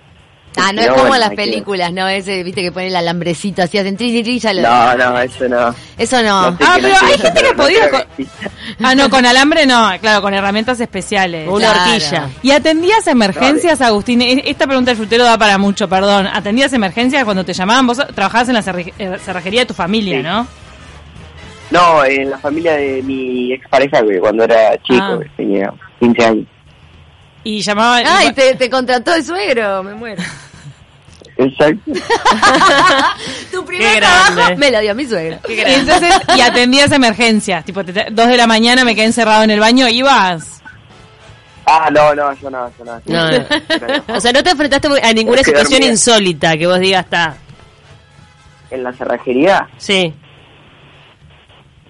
Ah, 0.57 0.73
no 0.73 0.81
es 0.83 0.89
como 0.91 1.15
en 1.15 1.21
las 1.21 1.31
películas, 1.35 1.93
¿no? 1.93 2.09
Ese, 2.09 2.43
viste, 2.43 2.61
que 2.61 2.73
pone 2.73 2.89
el 2.89 2.97
alambrecito 2.97 3.63
así, 3.63 3.79
hacen 3.79 3.97
tri, 3.97 4.11
tri, 4.11 4.23
tri, 4.25 4.39
ya 4.41 4.53
lo- 4.53 4.63
No, 4.63 4.97
no, 4.97 5.21
eso 5.21 5.49
no. 5.49 5.73
Eso 5.97 6.21
no. 6.25 6.51
No 6.51 6.57
sé 6.59 6.65
Ah, 6.67 6.77
pero 6.81 6.89
no 6.89 7.07
hay 7.07 7.19
gente 7.19 7.41
que 7.43 7.49
no 7.51 7.55
podía 7.57 7.89
con- 7.91 8.03
Ah, 8.83 8.95
no, 8.97 9.09
con 9.11 9.25
alambre 9.27 9.65
no, 9.67 9.91
claro, 10.01 10.23
con 10.23 10.35
herramientas 10.35 10.81
especiales. 10.81 11.49
Una 11.49 11.73
Claro. 11.73 11.81
horquilla. 11.93 12.29
¿Y 12.43 12.51
atendías 12.51 13.07
emergencias, 13.07 13.81
Agustín? 13.81 14.23
E- 14.23 14.43
Esta 14.47 14.67
pregunta 14.67 14.91
del 14.91 14.97
frutero 14.99 15.23
da 15.23 15.39
para 15.39 15.57
mucho, 15.57 15.89
perdón. 15.89 16.27
¿Atendías 16.27 16.73
emergencias 16.73 17.23
cuando 17.25 17.45
te 17.45 17.53
llamaban? 17.53 17.87
Vos 17.87 17.99
trabajabas 18.15 18.49
en 18.49 18.55
la 18.55 18.65
eh, 18.99 19.19
cerrajería 19.25 19.61
de 19.61 19.67
tu 19.67 19.75
familia, 19.75 20.17
Sí. 20.17 20.23
¿no? 20.25 20.47
No, 21.71 22.05
en 22.05 22.29
la 22.31 22.39
familia 22.39 22.73
de 22.73 23.01
mi 23.03 23.53
expareja, 23.53 24.03
que 24.05 24.19
cuando 24.19 24.43
era 24.43 24.77
chico, 24.83 24.99
Ah. 25.01 25.19
que 25.23 25.29
tenía 25.37 25.73
15 26.01 26.25
años. 26.25 26.47
Y 27.45 27.63
llamaban... 27.63 28.05
Ay, 28.07 28.29
y- 28.29 28.33
te, 28.33 28.55
te 28.55 28.69
contrató 28.71 29.15
el 29.15 29.25
suegro, 29.25 29.83
me 29.83 29.95
muero. 29.95 30.23
Exacto. 31.37 31.91
Tu 33.51 33.65
primer 33.65 33.95
Qué 33.95 34.01
trabajo 34.01 34.35
grande. 34.35 34.57
me 34.57 34.71
lo 34.71 34.81
dio 34.81 34.95
mi 34.95 35.07
suegro. 35.07 35.39
y 35.49 35.59
entonces, 35.61 36.15
y 36.37 36.41
atendías 36.41 36.93
emergencias. 36.93 37.65
Tipo, 37.65 37.83
te- 37.85 38.09
dos 38.11 38.29
de 38.29 38.37
la 38.37 38.47
mañana 38.47 38.85
me 38.85 38.95
quedé 38.95 39.07
encerrado 39.07 39.43
en 39.45 39.51
el 39.51 39.61
baño, 39.61 39.89
ibas... 39.89 40.61
Ah, 41.67 41.89
no, 41.91 42.15
no, 42.15 42.33
yo 42.35 42.51
no, 42.51 42.71
yo 42.79 42.85
no. 42.85 43.01
No, 43.07 43.31
no. 43.31 43.39
Yo 43.39 44.03
no. 44.09 44.17
O 44.17 44.21
sea, 44.21 44.33
no 44.33 44.43
te 44.43 44.51
enfrentaste 44.51 44.89
a 45.03 45.13
ninguna 45.13 45.43
situación 45.43 45.83
insólita 45.85 46.57
que 46.57 46.67
vos 46.67 46.81
digas, 46.81 47.05
está. 47.05 47.37
En 48.71 48.83
la 48.83 48.93
cerrajería, 48.93 49.69
Sí. 49.79 50.13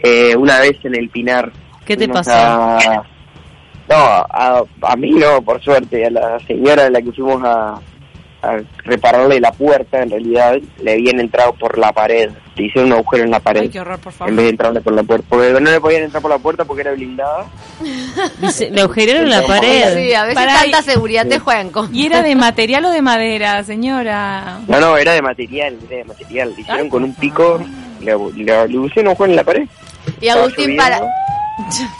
eh, 0.02 0.36
una 0.36 0.60
vez 0.60 0.76
en 0.84 0.96
el 0.96 1.08
Pinar. 1.08 1.50
¿Qué 1.86 1.96
te 1.96 2.08
pasó? 2.08 2.30
a- 2.32 3.04
No, 3.90 3.96
a, 3.96 4.62
a 4.82 4.96
mí 4.96 5.10
no, 5.10 5.42
por 5.42 5.60
suerte, 5.62 6.06
a 6.06 6.10
la 6.10 6.38
señora 6.46 6.86
a 6.86 6.90
la 6.90 7.02
que 7.02 7.10
fuimos 7.12 7.42
a, 7.44 7.80
a 8.42 8.56
repararle 8.84 9.40
la 9.40 9.50
puerta, 9.50 10.00
en 10.02 10.10
realidad, 10.10 10.56
le 10.80 10.92
habían 10.92 11.18
entrado 11.18 11.52
por 11.54 11.76
la 11.76 11.92
pared. 11.92 12.30
Le 12.54 12.66
hicieron 12.66 12.92
un 12.92 12.98
agujero 12.98 13.24
en 13.24 13.30
la 13.32 13.40
pared. 13.40 13.62
Ay, 13.62 13.68
qué 13.68 13.80
horror, 13.80 13.98
por 13.98 14.12
favor. 14.12 14.30
En 14.30 14.36
vez 14.36 14.44
de 14.44 14.50
entrarle 14.50 14.80
por 14.80 14.92
la 14.92 15.02
puerta. 15.02 15.26
Porque 15.28 15.50
no 15.52 15.58
le 15.70 15.80
podían 15.80 16.02
entrar 16.04 16.22
por 16.22 16.30
la 16.30 16.38
puerta 16.38 16.64
porque 16.64 16.82
era 16.82 16.92
blindada. 16.92 17.46
Dice, 18.40 18.70
le 18.70 18.80
agujeraron 18.82 19.28
la 19.28 19.42
pared. 19.46 19.94
Sí, 19.94 20.14
a 20.14 20.22
veces 20.22 20.34
Pará, 20.36 20.60
tanta 20.62 20.78
y- 20.80 20.82
seguridad 20.84 21.26
te 21.26 21.38
juegan 21.40 21.70
con. 21.70 21.92
¿Y 21.94 22.06
era 22.06 22.22
de 22.22 22.34
material 22.36 22.84
o 22.84 22.90
de 22.90 23.02
madera, 23.02 23.64
señora? 23.64 24.60
No, 24.68 24.78
no, 24.78 24.96
era 24.96 25.14
de 25.14 25.22
material, 25.22 25.76
era 25.88 25.96
de 25.98 26.04
material. 26.04 26.52
Le 26.54 26.60
hicieron 26.60 26.82
Ay, 26.84 26.88
con 26.90 27.02
un 27.04 27.14
pico, 27.14 27.60
le, 28.00 28.12
le, 28.36 28.44
le 28.68 28.78
pusieron 28.78 29.06
un 29.06 29.08
agujero 29.08 29.30
en 29.30 29.36
la 29.36 29.44
pared. 29.44 29.66
Y 30.20 30.28
Agustín, 30.28 30.76
para. 30.76 31.00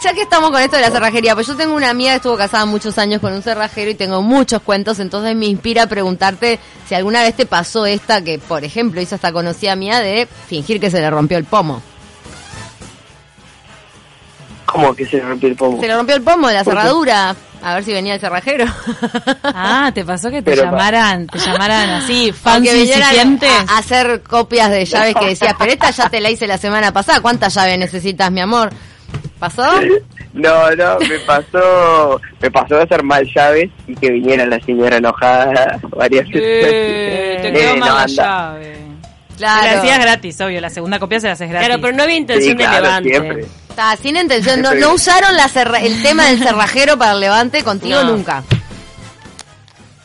Ya 0.03 0.13
que 0.13 0.23
estamos 0.23 0.49
con 0.49 0.59
esto 0.61 0.75
de 0.77 0.81
la 0.81 0.89
cerrajería, 0.91 1.35
pues 1.35 1.45
yo 1.45 1.55
tengo 1.55 1.75
una 1.75 1.89
amiga 1.91 2.11
que 2.11 2.15
estuvo 2.17 2.35
casada 2.35 2.65
muchos 2.65 2.97
años 2.97 3.21
con 3.21 3.31
un 3.33 3.43
cerrajero 3.43 3.91
y 3.91 3.95
tengo 3.95 4.21
muchos 4.23 4.61
cuentos, 4.63 4.99
entonces 4.99 5.35
me 5.35 5.45
inspira 5.45 5.83
a 5.83 5.87
preguntarte 5.87 6.59
si 6.87 6.95
alguna 6.95 7.21
vez 7.21 7.35
te 7.35 7.45
pasó 7.45 7.85
esta 7.85 8.23
que, 8.23 8.39
por 8.39 8.63
ejemplo, 8.63 8.99
hizo 9.01 9.15
esta 9.15 9.31
conocida 9.31 9.75
mía 9.75 9.99
de 9.99 10.27
fingir 10.47 10.79
que 10.79 10.89
se 10.89 10.99
le 10.99 11.09
rompió 11.09 11.37
el 11.37 11.45
pomo. 11.45 11.81
¿Cómo 14.65 14.95
que 14.95 15.05
se 15.05 15.17
le 15.17 15.23
rompió 15.23 15.49
el 15.49 15.55
pomo? 15.55 15.79
Se 15.81 15.87
le 15.87 15.95
rompió 15.95 16.15
el 16.15 16.21
pomo 16.23 16.47
de 16.47 16.53
la 16.55 16.63
cerradura. 16.63 17.35
A 17.63 17.75
ver 17.75 17.83
si 17.83 17.93
venía 17.93 18.15
el 18.15 18.19
cerrajero. 18.19 18.65
Ah, 19.43 19.91
¿te 19.93 20.03
pasó 20.03 20.31
que 20.31 20.41
te 20.41 20.49
Pero- 20.51 20.63
llamaran, 20.63 21.27
te 21.27 21.37
llamaran 21.37 21.89
así, 21.91 22.31
fans 22.41 22.67
que 22.67 22.73
vinieran 22.73 23.01
incipientes? 23.11 23.51
a, 23.69 23.75
a 23.75 23.77
hacer 23.77 24.23
copias 24.23 24.71
de 24.71 24.85
llaves 24.85 25.13
que 25.19 25.25
decías, 25.27 25.53
pero 25.59 25.71
esta 25.71 25.91
ya 25.91 26.09
te 26.09 26.19
la 26.21 26.31
hice 26.31 26.47
la 26.47 26.57
semana 26.57 26.91
pasada. 26.91 27.21
¿Cuántas 27.21 27.53
llaves 27.53 27.77
necesitas, 27.77 28.31
mi 28.31 28.39
amor? 28.41 28.71
¿Pasó? 29.41 29.63
No, 30.33 30.71
no, 30.77 30.97
me 30.99 31.19
pasó, 31.27 32.21
me 32.41 32.49
pasó 32.49 32.75
de 32.77 32.83
hacer 32.83 33.03
mal 33.03 33.27
llaves 33.35 33.69
y 33.85 33.93
que 33.97 34.11
viniera 34.11 34.45
la 34.45 34.61
señora 34.61 34.95
enojada 34.95 35.77
varias 35.89 36.25
veces. 36.29 36.41
Eh, 36.41 37.39
te 37.41 37.47
Eh, 37.49 37.51
quedó 37.51 37.73
no, 37.73 37.79
mal 37.81 37.89
la 37.95 38.01
anda. 38.03 38.07
llave. 38.23 38.75
Se 39.35 39.41
la 39.41 39.59
Claro. 39.59 39.79
hacías 39.79 39.99
gratis, 39.99 40.39
obvio. 40.39 40.61
La 40.61 40.69
segunda 40.69 40.99
copia 40.99 41.19
se 41.19 41.27
la 41.27 41.33
haces 41.33 41.49
gratis. 41.49 41.67
Claro, 41.67 41.81
pero 41.81 41.97
no 41.97 42.03
había 42.03 42.15
intención 42.15 42.51
Sí, 42.53 42.63
claro, 42.63 42.75
de 42.77 42.81
levante. 42.81 43.09
siempre. 43.09 43.45
Está, 43.67 43.97
sin 43.97 44.15
intención. 44.15 44.61
No, 44.61 44.73
no 44.73 44.93
usaron 44.93 45.35
la 45.35 45.49
cerra- 45.49 45.81
el 45.81 46.01
tema 46.01 46.27
del 46.27 46.39
cerrajero 46.39 46.97
para 46.97 47.11
el 47.11 47.19
levante 47.19 47.61
contigo 47.65 48.01
No. 48.01 48.11
nunca. 48.15 48.41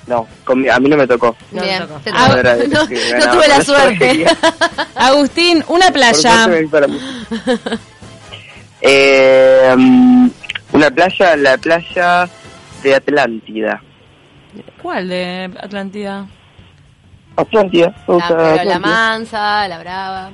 No, 0.08 0.26
con 0.44 0.60
mi- 0.60 0.68
a 0.68 0.78
mí 0.80 0.88
no 0.88 0.96
me 0.96 1.06
tocó. 1.06 1.36
No 1.52 1.62
Bien. 1.62 1.80
me 1.82 1.86
tocó. 1.86 2.00
te 2.00 2.10
Ah, 2.12 2.26
tocó. 2.30 2.42
de 2.42 2.68
no, 2.68 2.80
no 3.26 3.32
tuve 3.32 3.46
la 3.48 3.58
la 3.58 3.64
suerte. 3.64 4.26
Agustín, 4.96 5.64
una 5.68 5.90
playa. 5.92 6.48
Eh, 8.80 9.74
mm, 9.76 10.28
una 10.72 10.90
playa, 10.90 11.36
la 11.36 11.56
playa 11.58 12.28
de 12.82 12.94
Atlántida. 12.94 13.82
¿Cuál 14.82 15.08
de 15.08 15.50
Atlántida? 15.60 16.26
Atlántida, 17.36 17.88
me 17.88 17.94
La, 17.96 18.14
gusta 18.14 18.28
pero 18.28 18.42
la 18.42 18.52
Atlántida. 18.62 18.78
mansa, 18.78 19.68
la 19.68 19.78
brava. 19.78 20.30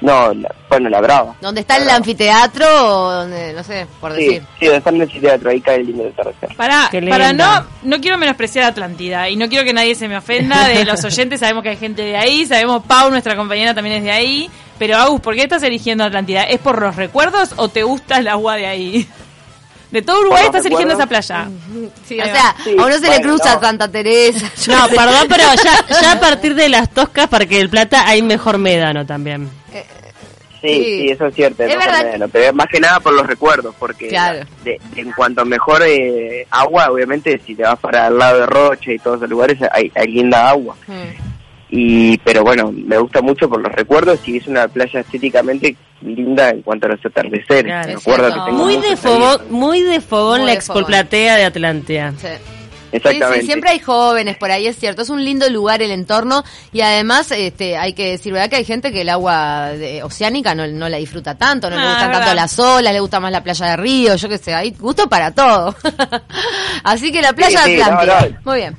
No, 0.00 0.32
la- 0.32 0.54
bueno, 0.70 0.88
la 0.90 1.00
Brava. 1.00 1.34
¿Dónde 1.40 1.62
está 1.62 1.76
el 1.76 1.82
Brava. 1.82 1.96
anfiteatro 1.98 2.66
o 2.68 3.10
donde, 3.14 3.52
no 3.52 3.64
sé, 3.64 3.84
por 4.00 4.14
Sí, 4.14 4.24
decir? 4.26 4.42
sí, 4.60 4.64
donde 4.66 4.78
está 4.78 4.90
el 4.90 5.02
anfiteatro, 5.02 5.50
ahí 5.50 5.60
cae 5.60 5.76
el 5.80 5.86
lindo 5.88 6.06
atardecer. 6.06 6.54
Para, 6.56 6.88
para 7.10 7.32
no, 7.32 7.64
no 7.82 8.00
quiero 8.00 8.16
menospreciar 8.16 8.66
Atlántida 8.66 9.28
y 9.28 9.34
no 9.34 9.48
quiero 9.48 9.64
que 9.64 9.72
nadie 9.72 9.96
se 9.96 10.06
me 10.06 10.16
ofenda 10.16 10.68
de 10.68 10.84
los 10.84 11.02
oyentes, 11.04 11.40
sabemos 11.40 11.64
que 11.64 11.70
hay 11.70 11.76
gente 11.78 12.02
de 12.02 12.16
ahí, 12.16 12.46
sabemos 12.46 12.84
Pau, 12.86 13.10
nuestra 13.10 13.34
compañera 13.34 13.74
también 13.74 13.96
es 13.96 14.02
de 14.04 14.12
ahí, 14.12 14.48
pero 14.78 14.96
Agus, 14.96 15.20
¿por 15.20 15.34
qué 15.34 15.42
estás 15.42 15.62
eligiendo 15.62 16.04
Atlántida? 16.04 16.44
¿Es 16.44 16.58
por 16.60 16.80
los 16.80 16.96
recuerdos 16.96 17.52
o 17.56 17.68
te 17.68 17.82
gusta 17.82 18.18
el 18.18 18.28
agua 18.28 18.56
de 18.56 18.66
ahí? 18.66 19.08
De 19.90 20.02
todo 20.02 20.20
Uruguay 20.20 20.44
estás 20.44 20.66
eligiendo 20.66 20.92
esa 20.94 21.06
playa. 21.06 21.48
Sí, 22.06 22.20
o 22.20 22.24
sea, 22.24 22.54
Sí, 22.62 22.76
a 22.78 22.84
uno 22.84 22.98
se 22.98 23.08
le 23.08 23.20
cruza 23.22 23.54
no. 23.54 23.60
Santa 23.60 23.88
Teresa. 23.90 24.46
No, 24.68 24.86
sé. 24.86 24.94
perdón, 24.94 25.26
pero 25.28 25.44
ya, 25.64 26.00
ya 26.02 26.12
a 26.16 26.20
partir 26.20 26.54
de 26.54 26.68
las 26.68 26.90
toscas, 26.90 27.26
Parque 27.28 27.56
del 27.56 27.70
Plata, 27.70 28.06
hay 28.06 28.20
mejor 28.20 28.58
médano 28.58 29.06
también. 29.06 29.48
Sí, 29.72 29.78
Sí. 30.60 30.68
sí, 30.84 31.08
eso 31.10 31.26
es 31.26 31.34
cierto. 31.36 31.62
Es 31.62 31.68
mejor 31.68 31.84
verdad. 31.86 32.04
médano, 32.04 32.28
pero 32.28 32.52
más 32.52 32.66
que 32.66 32.80
nada 32.80 32.98
por 33.00 33.12
los 33.14 33.24
recuerdos, 33.26 33.74
porque 33.78 34.08
Claro. 34.08 34.44
de- 34.64 34.80
en 34.96 35.12
cuanto 35.12 35.42
a 35.42 35.44
mejor 35.44 35.82
eh, 35.86 36.46
agua, 36.50 36.90
obviamente, 36.90 37.40
si 37.46 37.54
te 37.54 37.62
vas 37.62 37.78
para 37.78 38.08
el 38.08 38.18
lado 38.18 38.40
de 38.40 38.46
Roche 38.46 38.94
y 38.94 38.98
todos 38.98 39.18
esos 39.18 39.30
lugares, 39.30 39.56
hay, 39.72 39.90
hay 39.94 40.08
linda 40.08 40.50
agua. 40.50 40.76
Mm. 40.88 41.27
Y 41.70 42.16
Pero 42.18 42.42
bueno, 42.44 42.72
me 42.72 42.96
gusta 42.98 43.20
mucho 43.20 43.48
por 43.48 43.60
los 43.60 43.72
recuerdos 43.72 44.20
y 44.26 44.36
es 44.38 44.46
una 44.46 44.66
playa 44.68 45.00
estéticamente 45.00 45.76
linda 46.02 46.50
en 46.50 46.62
cuanto 46.62 46.86
a 46.86 46.90
los 46.90 47.04
atardeceres. 47.04 47.64
Claro. 47.64 47.98
Que 48.00 48.50
tengo 48.50 48.64
Muy 48.64 48.76
de 48.78 48.96
fogón, 48.96 49.40
muy 49.50 49.82
de 49.82 50.00
fogón 50.00 50.40
Muy 50.40 50.46
la 50.48 50.54
de 50.54 50.60
fogón. 50.60 50.80
expolplatea 50.82 51.36
de 51.36 51.44
Atlántida. 51.44 52.12
Sí. 52.18 52.28
Exactamente. 52.90 53.34
Sí, 53.34 53.40
sí, 53.42 53.46
siempre 53.48 53.70
hay 53.72 53.80
jóvenes 53.80 54.38
por 54.38 54.50
ahí, 54.50 54.66
es 54.66 54.78
cierto. 54.78 55.02
Es 55.02 55.10
un 55.10 55.22
lindo 55.22 55.46
lugar 55.50 55.82
el 55.82 55.90
entorno 55.90 56.42
y 56.72 56.80
además 56.80 57.30
este, 57.32 57.76
hay 57.76 57.92
que 57.92 58.12
decir, 58.12 58.32
¿verdad? 58.32 58.48
Que 58.48 58.56
hay 58.56 58.64
gente 58.64 58.90
que 58.92 59.02
el 59.02 59.10
agua 59.10 59.68
de- 59.72 60.02
oceánica 60.02 60.54
no, 60.54 60.66
no 60.66 60.88
la 60.88 60.96
disfruta 60.96 61.34
tanto, 61.34 61.68
no 61.68 61.76
le 61.76 61.82
Ah, 61.82 61.88
gustan 61.90 62.04
es 62.06 62.12
tanto 62.12 62.28
verdad. 62.30 62.34
las 62.42 62.58
olas, 62.58 62.92
le 62.94 63.00
gusta 63.00 63.20
más 63.20 63.30
la 63.30 63.42
playa 63.42 63.66
de 63.66 63.76
río, 63.76 64.16
yo 64.16 64.28
qué 64.30 64.38
sé, 64.38 64.54
hay 64.54 64.70
gusto 64.70 65.06
para 65.06 65.32
todo. 65.34 65.74
Así 66.84 67.12
que 67.12 67.20
la 67.20 67.34
playa 67.34 67.62
Sí, 67.64 67.72
de 67.72 67.76
sí, 67.76 67.82
no, 67.90 67.96
Atlántida. 67.98 68.30
no. 68.42 68.50
Muy 68.50 68.56
bien. 68.60 68.76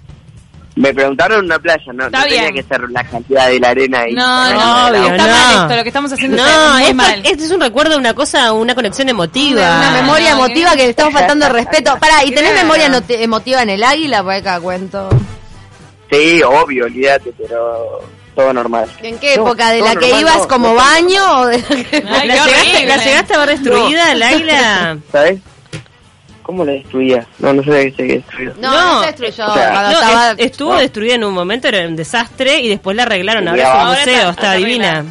Me 0.76 0.94
preguntaron 0.94 1.44
una 1.46 1.60
playa, 1.60 1.92
no, 1.94 2.06
Está 2.06 2.20
no 2.20 2.24
tenía 2.26 2.52
que 2.52 2.64
ser 2.64 2.82
la 2.90 3.04
cantidad 3.04 3.48
de 3.50 3.60
la 3.60 3.70
arena 3.70 4.08
y 4.08 4.14
No, 4.14 4.54
no, 4.54 4.88
obvio, 4.88 5.04
está 5.12 5.28
no. 5.28 5.32
mal 5.34 5.64
esto, 5.64 5.76
lo 5.76 5.84
que 5.84 5.90
estamos 5.90 6.14
haciendo 6.14 6.38
No, 6.38 6.78
esto, 6.78 6.94
mal. 6.94 7.22
esto 7.26 7.44
es 7.44 7.52
un 7.52 7.60
recuerdo 7.62 7.92
de 7.94 7.98
una 7.98 8.14
cosa, 8.14 8.54
una 8.54 8.76
conexión 8.76 9.10
emotiva. 9.10 9.78
Una 9.78 9.92
memoria 9.92 10.36
no, 10.36 10.46
emotiva 10.46 10.72
que 10.72 10.84
le 10.84 10.90
estamos 10.92 11.14
faltando 11.14 11.46
de 11.48 11.52
respeto. 11.54 11.98
Pará, 12.00 12.24
¿y 12.24 12.32
tenés 12.32 12.54
memoria 12.54 12.86
emotiva 13.10 13.62
en 13.64 13.72
el 13.72 13.84
águila? 13.84 14.24
Por 14.24 14.34
acá 14.34 14.60
cuento. 14.62 15.10
Sí, 16.12 16.42
obvio, 16.44 16.86
olvídate, 16.86 17.34
pero 17.38 18.02
todo 18.36 18.54
normal. 18.54 18.90
¿En 19.04 19.18
qué 19.20 19.36
No, 19.36 19.48
época? 19.48 19.72
¿De 19.72 19.82
la 19.82 19.96
que 19.96 20.08
normal, 20.08 20.22
ibas 20.22 20.38
no, 20.38 20.48
como 20.48 20.68
no, 20.70 20.76
baño 20.76 21.40
o 21.42 21.46
de 21.48 21.58
la 21.58 21.68
que... 21.68 22.04
Ay, 22.08 22.28
¿La, 22.28 22.46
llegaste. 22.46 22.86
¿La 22.86 22.98
llegaste 22.98 23.34
a 23.34 23.38
ver 23.40 23.50
destruida, 23.50 24.12
el 24.14 24.24
águila? 24.24 24.98
¿Sabes? 25.12 25.40
¿Cómo 26.50 26.65
la 26.65 26.72
destruía? 26.72 27.27
No, 27.38 27.53
no 27.53 27.63
sabía 27.63 27.84
que 27.84 27.91
se 27.91 28.01
había 28.01 28.15
destruido. 28.15 28.53
No, 28.60 28.72
No, 28.72 28.94
no 28.96 29.00
se 29.01 29.06
destruyó. 29.06 29.46
o 29.46 29.53
sea, 29.53 29.70
cuando 29.72 29.91
No, 29.91 30.01
estaba... 30.01 30.32
es- 30.32 30.39
estuvo 30.39 30.75
destruida 30.77 31.13
en 31.13 31.24
un 31.24 31.34
momento, 31.36 31.68
era 31.68 31.88
un 31.88 31.96
desastre, 31.96 32.60
y 32.62 32.70
después 32.70 32.98
la 32.98 33.03
arreglaron. 33.03 33.48
Ahora 33.48 33.62
es 33.62 33.68
un 33.70 33.75
ahora 33.75 33.89
museo, 34.00 34.13
está- 34.15 34.29
está, 34.29 34.41
está 34.48 34.53
divina. 34.53 35.06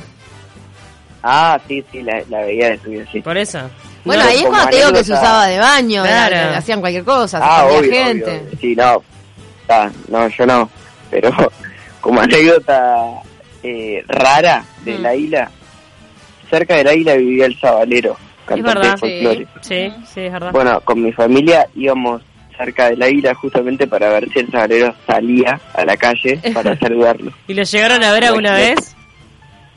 Ah, 1.22 1.60
sí, 1.68 1.84
sí, 1.92 2.02
la, 2.02 2.22
la 2.28 2.40
veía 2.40 2.70
destruida, 2.70 3.04
sí. 3.12 3.20
Por 3.20 3.36
eso. 3.38 3.60
Bueno, 4.04 4.24
No, 4.24 4.28
ahí 4.30 4.38
es 4.38 4.46
cuando 4.46 4.68
te 4.70 4.76
digo 4.78 4.92
que 4.92 5.04
se 5.04 5.12
usaba 5.12 5.46
de 5.46 5.58
baño, 5.58 6.02
Claro. 6.02 6.34
era- 6.34 6.58
hacían 6.58 6.80
cualquier 6.80 7.04
cosa, 7.04 7.38
se 7.38 7.44
Ah, 7.44 7.66
escondía 7.68 7.78
obvio, 8.00 8.04
gente. 8.04 8.30
obvio. 8.30 8.58
Sí, 8.60 8.74
no. 8.76 9.02
Ah, 9.68 9.90
no, 10.08 10.28
yo 10.28 10.44
no. 10.46 10.70
Pero 11.08 11.30
como 12.00 12.20
anécdota 12.20 12.96
eh, 13.62 14.02
rara 14.08 14.64
de 14.84 14.98
Mm. 14.98 15.02
la 15.02 15.14
isla, 15.14 15.50
cerca 16.50 16.74
de 16.74 16.82
la 16.84 16.94
isla 16.94 17.14
vivía 17.14 17.46
el 17.46 17.60
sabalero, 17.60 18.16
Es 18.56 18.62
verdad, 18.62 18.92
de 18.92 18.98
folclore. 18.98 19.46
Sí, 19.60 19.92
sí, 20.12 20.20
es 20.22 20.32
verdad. 20.32 20.52
Bueno, 20.52 20.80
con 20.80 21.02
mi 21.02 21.12
familia 21.12 21.66
íbamos 21.74 22.22
cerca 22.56 22.90
de 22.90 22.96
la 22.96 23.08
isla 23.08 23.34
justamente 23.34 23.86
para 23.86 24.08
ver 24.10 24.28
si 24.32 24.40
el 24.40 24.50
sabalero 24.50 24.94
salía 25.06 25.60
a 25.74 25.84
la 25.84 25.96
calle 25.96 26.40
para 26.52 26.76
saludarlo. 26.80 27.32
¿Y 27.46 27.54
lo 27.54 27.62
llegaron 27.62 28.02
a 28.02 28.12
ver 28.12 28.24
alguna 28.24 28.52
Bueno, 28.52 28.74
vez? 28.74 28.94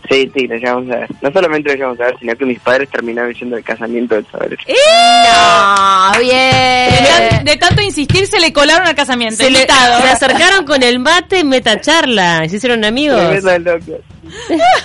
Sí, 0.09 0.29
sí, 0.35 0.47
lo 0.47 0.55
llevamos 0.57 0.91
a 0.91 0.95
ver. 1.01 1.07
No 1.21 1.31
solamente 1.31 1.69
lo 1.69 1.75
llevamos 1.75 1.99
a 2.01 2.05
ver, 2.05 2.15
sino 2.19 2.35
que 2.35 2.43
mis 2.45 2.59
padres 2.59 2.89
terminaron 2.89 3.31
yendo 3.33 3.55
al 3.55 3.63
casamiento 3.63 4.15
del 4.15 4.25
saber. 4.31 4.57
No, 4.67 6.11
De, 6.17 6.23
bien. 6.23 7.45
de 7.45 7.57
tanto 7.57 7.81
insistir 7.83 8.25
se 8.25 8.39
le 8.39 8.51
colaron 8.51 8.87
al 8.87 8.95
casamiento. 8.95 9.37
Se 9.37 9.51
le, 9.51 9.59
se 9.59 9.71
acercaron 10.11 10.65
con 10.65 10.81
el 10.81 10.97
mate 10.99 11.39
y 11.39 11.43
metacharla. 11.43 12.49
¿Se 12.49 12.55
hicieron 12.57 12.83
amigos? 12.83 13.21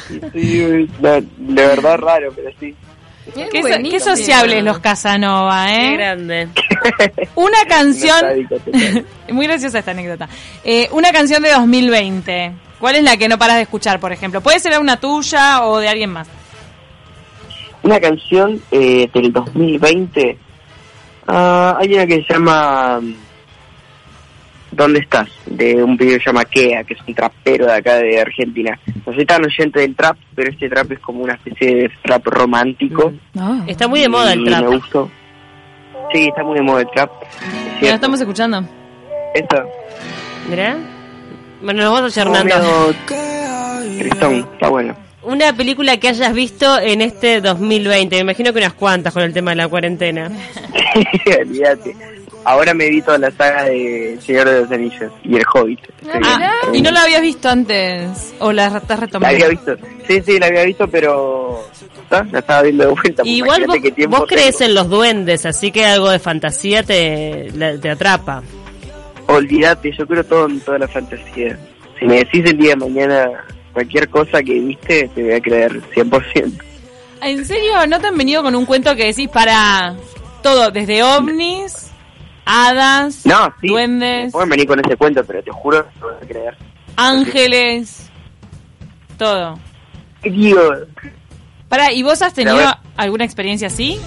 Sí, 0.09 0.21
sí, 0.33 0.89
no, 1.01 1.13
de 1.21 1.67
verdad 1.67 1.99
raro, 1.99 2.33
pero 2.35 2.51
sí. 2.59 2.75
Qué, 3.35 3.49
qué 3.91 4.01
sociables 4.01 4.63
los 4.63 4.79
Casanova, 4.79 5.67
Qué 5.67 5.87
¿eh? 5.87 5.97
grande. 5.97 6.49
Una 7.35 7.65
canción... 7.69 8.47
Muy 9.31 9.47
graciosa 9.47 9.81
esta 9.81 9.91
anécdota. 9.91 10.29
Eh, 10.63 10.89
una 10.93 11.11
canción 11.11 11.43
de 11.43 11.51
2020. 11.51 12.53
¿Cuál 12.79 12.97
es 12.97 13.03
la 13.03 13.17
que 13.17 13.29
no 13.29 13.39
paras 13.39 13.57
de 13.57 13.63
escuchar, 13.63 13.99
por 13.99 14.13
ejemplo? 14.13 14.41
Puede 14.41 14.61
ser 14.61 14.79
una 14.79 15.01
tuya 15.01 15.65
o 15.65 15.79
de 15.79 15.89
alguien 15.89 16.11
más. 16.11 16.29
Una 17.83 17.99
canción 17.99 18.61
eh, 18.71 19.09
del 19.13 19.33
2020. 19.33 20.39
Ah, 21.27 21.77
hay 21.81 21.95
una 21.95 22.07
que 22.07 22.23
se 22.23 22.33
llama 22.33 23.01
¿Dónde 24.77 25.01
estás? 25.01 25.29
De 25.47 25.83
un 25.83 25.97
pibe 25.97 26.19
que 26.19 26.19
se 26.19 26.27
llama 26.27 26.45
Kea, 26.45 26.85
que 26.85 26.93
es 26.93 27.01
un 27.09 27.15
trapero 27.15 27.65
de 27.65 27.73
acá 27.73 27.97
de 27.97 28.21
Argentina. 28.21 28.79
No 29.07 29.15
soy 29.15 29.25
tan 29.25 29.43
oyente 29.43 29.81
del 29.81 29.97
trap, 29.97 30.19
pero 30.35 30.51
este 30.51 30.69
trap 30.69 30.93
es 30.93 30.99
como 31.01 31.23
una 31.23 31.33
especie 31.33 31.75
de 31.75 31.91
trap 32.03 32.27
romántico. 32.27 33.13
Está 33.67 33.89
muy 33.89 34.01
de 34.01 34.09
moda 34.11 34.35
el 34.35 34.45
trap. 34.45 34.65
Me 34.65 34.77
gustó. 34.77 35.11
Sí, 36.13 36.29
está 36.29 36.45
muy 36.45 36.57
de 36.57 36.63
moda 36.63 36.83
el 36.83 36.91
trap. 36.91 37.11
Es 37.81 37.89
estamos 37.89 38.21
escuchando. 38.21 38.69
Eso. 39.35 39.65
Mirá. 40.51 40.77
Bueno, 41.63 41.83
nos 41.83 41.93
vamos 41.93 42.17
Hernando. 42.17 42.55
medio 42.55 43.99
tristón, 43.99 44.35
está 44.53 44.69
bueno. 44.69 44.95
Una 45.23 45.55
película 45.55 45.97
que 45.97 46.09
hayas 46.09 46.35
visto 46.35 46.79
en 46.79 47.01
este 47.01 47.41
2020. 47.41 48.15
Me 48.17 48.21
imagino 48.21 48.53
que 48.53 48.59
unas 48.59 48.75
cuantas 48.75 49.13
con 49.15 49.23
el 49.23 49.33
tema 49.33 49.53
de 49.53 49.57
la 49.57 49.69
cuarentena. 49.69 50.31
Olvídate. 51.41 51.97
Ahora 52.49 52.75
me 52.75 52.89
vi 52.89 53.03
toda 53.03 53.19
la 53.19 53.31
saga 53.33 53.65
de 53.65 54.19
Señor 54.25 54.49
de 54.49 54.61
los 54.61 54.71
Anillos 54.71 55.13
y 55.25 55.35
El 55.35 55.43
Hobbit. 55.53 55.81
Estoy- 56.01 56.21
Ah, 56.25 56.53
y 56.73 56.81
no 56.81 56.93
la 56.93 57.03
habías 57.03 57.21
visto 57.21 57.49
antes. 57.49 58.35
O 58.39 58.53
la 58.53 58.67
estás 58.69 58.89
La 58.89 58.97
retomando. 58.97 59.35
había 59.35 59.49
visto. 59.49 59.75
Sí, 60.07 60.23
sí, 60.25 60.39
la 60.39 60.47
había 60.47 60.63
visto, 60.65 60.87
pero 60.87 61.67
¿tá? 62.09 62.25
la 62.31 62.39
estaba 62.39 62.63
viendo 62.63 62.85
de 62.87 62.91
vuelta. 62.93 63.23
Igual 63.25 63.67
vos, 63.67 64.25
crees 64.29 64.59
tengo. 64.59 64.69
en 64.69 64.75
los 64.77 64.89
duendes, 64.89 65.45
así 65.45 65.73
que 65.73 65.85
algo 65.87 66.09
de 66.09 66.21
fantasía 66.21 66.85
te, 66.85 67.51
la- 67.55 67.81
te 67.81 67.91
atrapa. 67.91 68.45
Olvídate, 69.27 69.91
yo 69.97 70.07
creo 70.07 70.23
todo 70.25 70.47
en 70.49 70.61
toda 70.61 70.79
la 70.79 70.87
fantasía. 70.89 71.59
Si 71.99 72.05
me 72.05 72.19
decís 72.19 72.45
el 72.45 72.59
día 72.59 72.71
de 72.71 72.77
mañana 72.77 73.45
cualquier 73.73 74.09
cosa 74.09 74.41
que 74.43 74.55
viste, 74.61 75.11
te 75.15 75.23
voy 75.23 75.33
a 75.33 75.41
creer 75.41 75.81
100%. 75.95 76.53
¿En 77.23 77.45
serio? 77.45 77.87
¿No 77.89 77.99
te 78.01 78.07
han 78.07 78.17
venido 78.17 78.43
con 78.45 78.55
un 78.55 78.65
cuento 78.67 78.95
que 78.95 79.07
decís 79.07 79.29
para 79.29 79.97
todo? 80.45 80.71
Desde 80.71 81.03
ovnis, 81.03 81.86
hadas, 82.47 83.27
No, 83.27 83.53
sí. 83.61 83.69
duendes, 83.69 84.33
Pueden 84.33 84.49
venir 84.49 84.67
con 84.67 84.81
ese 84.81 84.97
cuento, 84.97 85.23
pero 85.25 85.43
te 85.43 85.51
juro 85.51 85.85
que 85.85 85.91
te 85.99 86.05
voy 86.05 86.15
a 86.15 86.27
creer. 86.27 86.57
ángeles, 86.97 88.11
todo. 89.19 89.59
Digo, 90.23 90.61
Para, 91.69 91.93
¿y 91.93 92.03
vos 92.03 92.23
has 92.23 92.33
tenido 92.33 92.59
alguna 92.97 93.25
experiencia 93.25 93.67
así? 93.69 94.01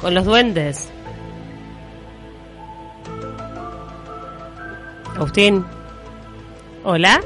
Con 0.00 0.14
los 0.14 0.24
duendes. 0.24 0.88
Agustín. 5.16 5.64
¿Hola? 6.84 7.20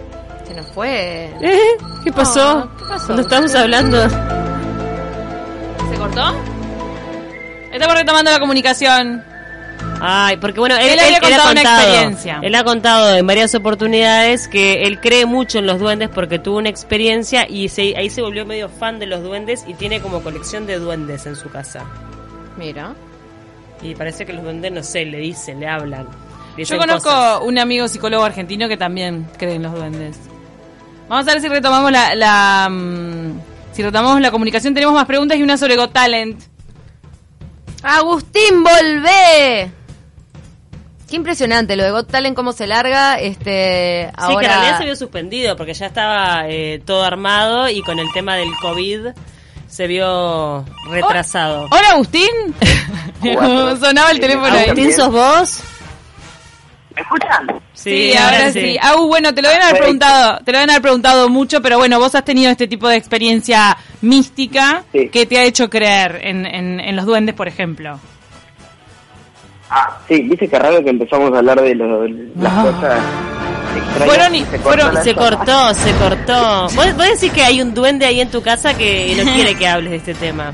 Se 0.46 0.54
nos 0.54 0.66
fue. 0.72 1.26
¿Eh? 1.40 1.58
¿Qué 2.04 2.12
pasó? 2.12 2.58
No, 2.60 2.76
¿qué 2.76 2.84
pasó? 2.88 3.06
¿Dónde 3.08 3.22
estamos 3.22 3.54
hablando? 3.54 4.08
¿Se 5.90 5.96
cortó? 5.98 6.34
Estamos 7.72 7.96
retomando 7.96 8.30
la 8.30 8.40
comunicación. 8.40 9.22
Ay, 10.00 10.36
porque 10.36 10.60
bueno, 10.60 10.76
él, 10.76 10.90
Él 10.90 10.98
había 10.98 11.16
ha 11.16 11.20
contado 11.20 11.52
una 11.52 11.62
experiencia. 11.62 12.38
Él 12.42 12.54
ha 12.54 12.64
contado 12.64 13.16
en 13.16 13.26
varias 13.26 13.54
oportunidades 13.54 14.48
que 14.48 14.84
él 14.84 15.00
cree 15.00 15.26
mucho 15.26 15.58
en 15.58 15.66
los 15.66 15.78
duendes 15.78 16.08
porque 16.08 16.38
tuvo 16.38 16.58
una 16.58 16.68
experiencia 16.68 17.46
y 17.48 17.68
se, 17.68 17.96
ahí 17.96 18.10
se 18.10 18.22
volvió 18.22 18.44
medio 18.44 18.68
fan 18.68 18.98
de 18.98 19.06
los 19.06 19.22
duendes 19.22 19.64
y 19.66 19.74
tiene 19.74 20.00
como 20.00 20.22
colección 20.22 20.66
de 20.66 20.78
duendes 20.78 21.26
en 21.26 21.36
su 21.36 21.50
casa. 21.50 21.84
Mira. 22.56 22.94
Y 23.82 23.94
parece 23.94 24.24
que 24.26 24.32
los 24.32 24.42
duendes, 24.42 24.72
no 24.72 24.82
sé, 24.82 25.04
le 25.04 25.18
dicen, 25.18 25.60
le 25.60 25.68
hablan. 25.68 26.06
Yo 26.56 26.78
conozco 26.78 27.10
cosas. 27.10 27.40
un 27.42 27.58
amigo 27.58 27.86
psicólogo 27.88 28.24
argentino 28.24 28.68
que 28.68 28.76
también 28.76 29.28
cree 29.36 29.56
en 29.56 29.62
los 29.62 29.72
duendes. 29.72 30.18
Vamos 31.08 31.28
a 31.28 31.32
ver 31.32 31.42
si 31.42 31.48
retomamos 31.48 31.92
la, 31.92 32.14
la, 32.14 32.68
mm, 32.70 33.40
si 33.72 33.82
retomamos 33.82 34.20
la 34.20 34.30
comunicación. 34.30 34.72
Tenemos 34.74 34.94
más 34.94 35.06
preguntas 35.06 35.36
y 35.38 35.42
una 35.42 35.58
sobre 35.58 35.76
Got 35.76 35.92
Talent. 35.92 36.40
Agustín, 37.82 38.64
volvé. 38.64 39.70
Qué 41.08 41.14
impresionante 41.16 41.76
lo 41.76 41.84
de 41.84 41.90
Got 41.92 42.10
Talent, 42.10 42.34
cómo 42.34 42.52
se 42.52 42.66
larga. 42.66 43.14
Este, 43.20 44.10
Sí, 44.18 44.26
que 44.26 44.32
en 44.32 44.38
realidad 44.40 44.64
ahora. 44.64 44.78
se 44.78 44.84
vio 44.84 44.96
suspendido 44.96 45.56
porque 45.56 45.72
ya 45.74 45.86
estaba 45.86 46.48
eh, 46.48 46.82
todo 46.84 47.04
armado 47.04 47.68
y 47.68 47.80
con 47.82 47.98
el 48.00 48.06
tema 48.12 48.34
del 48.36 48.48
COVID 48.60 49.08
se 49.68 49.86
vio 49.86 50.64
retrasado. 50.90 51.66
Hola 51.70 51.88
Agustín. 51.92 52.26
Sonaba 53.80 54.10
el 54.10 54.18
teléfono 54.20 54.46
ahí. 54.46 54.64
Agustín, 54.64 54.92
¿sos 54.92 55.12
vos? 55.12 55.60
¿me 56.96 57.02
escuchan? 57.02 57.60
Sí, 57.74 58.16
ahora 58.16 58.50
sí. 58.50 58.76
Agu, 58.80 59.06
bueno, 59.06 59.32
te 59.34 59.42
lo 59.42 59.48
deben 59.48 59.62
haber 59.62 59.78
preguntado, 59.78 60.38
te 60.44 60.50
lo 60.50 60.58
deben 60.58 60.70
haber 60.70 60.82
preguntado 60.82 61.28
mucho, 61.28 61.60
pero 61.60 61.76
bueno, 61.76 61.98
vos 62.00 62.14
has 62.14 62.24
tenido 62.24 62.50
este 62.50 62.66
tipo 62.66 62.88
de 62.88 62.96
experiencia 62.96 63.76
mística 64.00 64.82
Sí. 64.92 65.08
que 65.10 65.26
te 65.26 65.38
ha 65.38 65.44
hecho 65.44 65.68
creer 65.68 66.20
en, 66.22 66.46
en, 66.46 66.80
en 66.80 66.96
los 66.96 67.04
duendes, 67.04 67.34
por 67.34 67.48
ejemplo. 67.48 68.00
Ah, 69.70 69.98
sí, 70.06 70.22
viste 70.22 70.48
que 70.48 70.58
raro 70.58 70.82
que 70.82 70.90
empezamos 70.90 71.32
a 71.32 71.38
hablar 71.38 71.60
de 71.60 71.74
lo- 71.74 72.06
las 72.06 72.52
Ah. 72.52 72.62
cosas 72.72 73.00
extrañas. 73.76 74.06
Fueron 74.14 74.34
y- 74.34 74.44
Se 74.44 74.58
cortó 74.58 74.62
fueron- 74.62 75.04
Se 75.04 75.14
cortó, 75.14 75.74
se 75.74 75.92
cortó. 75.94 76.62
¿Vos, 76.76 76.96
vos 76.96 77.06
decís 77.20 77.32
que 77.32 77.42
hay 77.42 77.60
un 77.60 77.74
duende 77.74 78.06
ahí 78.06 78.20
en 78.20 78.30
tu 78.30 78.42
casa 78.42 78.76
que 78.76 79.14
no 79.16 79.24
quiere 79.34 79.54
que 79.56 79.66
hables 79.66 79.90
de 79.90 79.96
este 79.96 80.14
tema. 80.14 80.52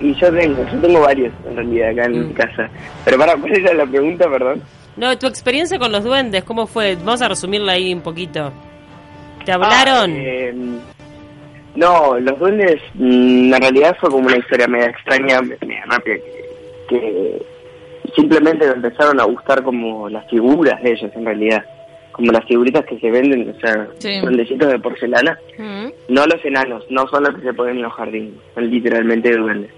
Y 0.00 0.12
yo 0.16 0.32
tengo, 0.32 0.66
yo 0.70 0.78
tengo 0.80 1.00
varios 1.00 1.32
en 1.48 1.56
realidad 1.56 1.90
acá 1.90 2.04
en 2.06 2.12
Mm. 2.24 2.28
mi 2.28 2.34
casa. 2.34 2.68
Pero 3.04 3.18
para, 3.18 3.36
¿cuál 3.36 3.52
era 3.54 3.74
la 3.74 3.86
pregunta, 3.86 4.28
perdón? 4.28 4.62
No, 4.96 5.16
tu 5.18 5.26
experiencia 5.26 5.78
con 5.78 5.92
los 5.92 6.02
duendes, 6.04 6.42
¿cómo 6.44 6.66
fue? 6.66 6.96
Vamos 6.96 7.22
a 7.22 7.28
resumirla 7.28 7.72
ahí 7.72 7.92
un 7.94 8.00
poquito. 8.00 8.52
¿Te 9.44 9.52
hablaron? 9.52 10.10
Ah, 10.12 10.16
eh, 10.18 10.54
no, 11.76 12.18
los 12.18 12.38
duendes 12.38 12.80
mm, 12.94 13.52
en 13.54 13.60
realidad 13.60 13.96
fue 14.00 14.10
como 14.10 14.26
una 14.26 14.36
historia 14.36 14.66
media 14.68 14.86
extraña, 14.86 15.40
media 15.42 15.84
rápida, 15.86 16.16
que, 16.16 16.44
que 16.88 17.46
simplemente 18.14 18.66
me 18.66 18.72
empezaron 18.74 19.20
a 19.20 19.24
gustar 19.24 19.62
como 19.62 20.08
las 20.08 20.28
figuras 20.30 20.82
de 20.82 20.92
ellos 20.92 21.10
en 21.14 21.24
realidad. 21.24 21.64
Como 22.12 22.30
las 22.30 22.44
figuritas 22.44 22.84
que 22.86 22.98
se 23.00 23.10
venden, 23.10 23.48
o 23.56 23.60
sea, 23.60 23.88
Sí. 23.98 24.20
duendecitos 24.20 24.68
de 24.70 24.78
porcelana. 24.78 25.36
No 26.08 26.26
los 26.26 26.44
enanos, 26.44 26.84
no 26.90 27.08
son 27.08 27.24
los 27.24 27.34
que 27.34 27.42
se 27.42 27.54
ponen 27.54 27.76
en 27.76 27.82
los 27.82 27.92
jardines, 27.92 28.34
son 28.54 28.70
literalmente 28.70 29.36
duendes. 29.36 29.70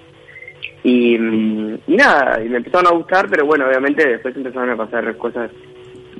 Y, 0.84 1.16
mm, 1.18 1.78
y 1.86 1.96
nada, 1.96 2.42
y 2.44 2.48
me 2.48 2.58
empezaron 2.58 2.86
a 2.88 2.96
gustar, 2.96 3.26
pero 3.30 3.46
bueno, 3.46 3.66
obviamente 3.66 4.06
después 4.06 4.36
empezaron 4.36 4.70
a 4.70 4.76
pasar 4.76 5.16
cosas 5.16 5.50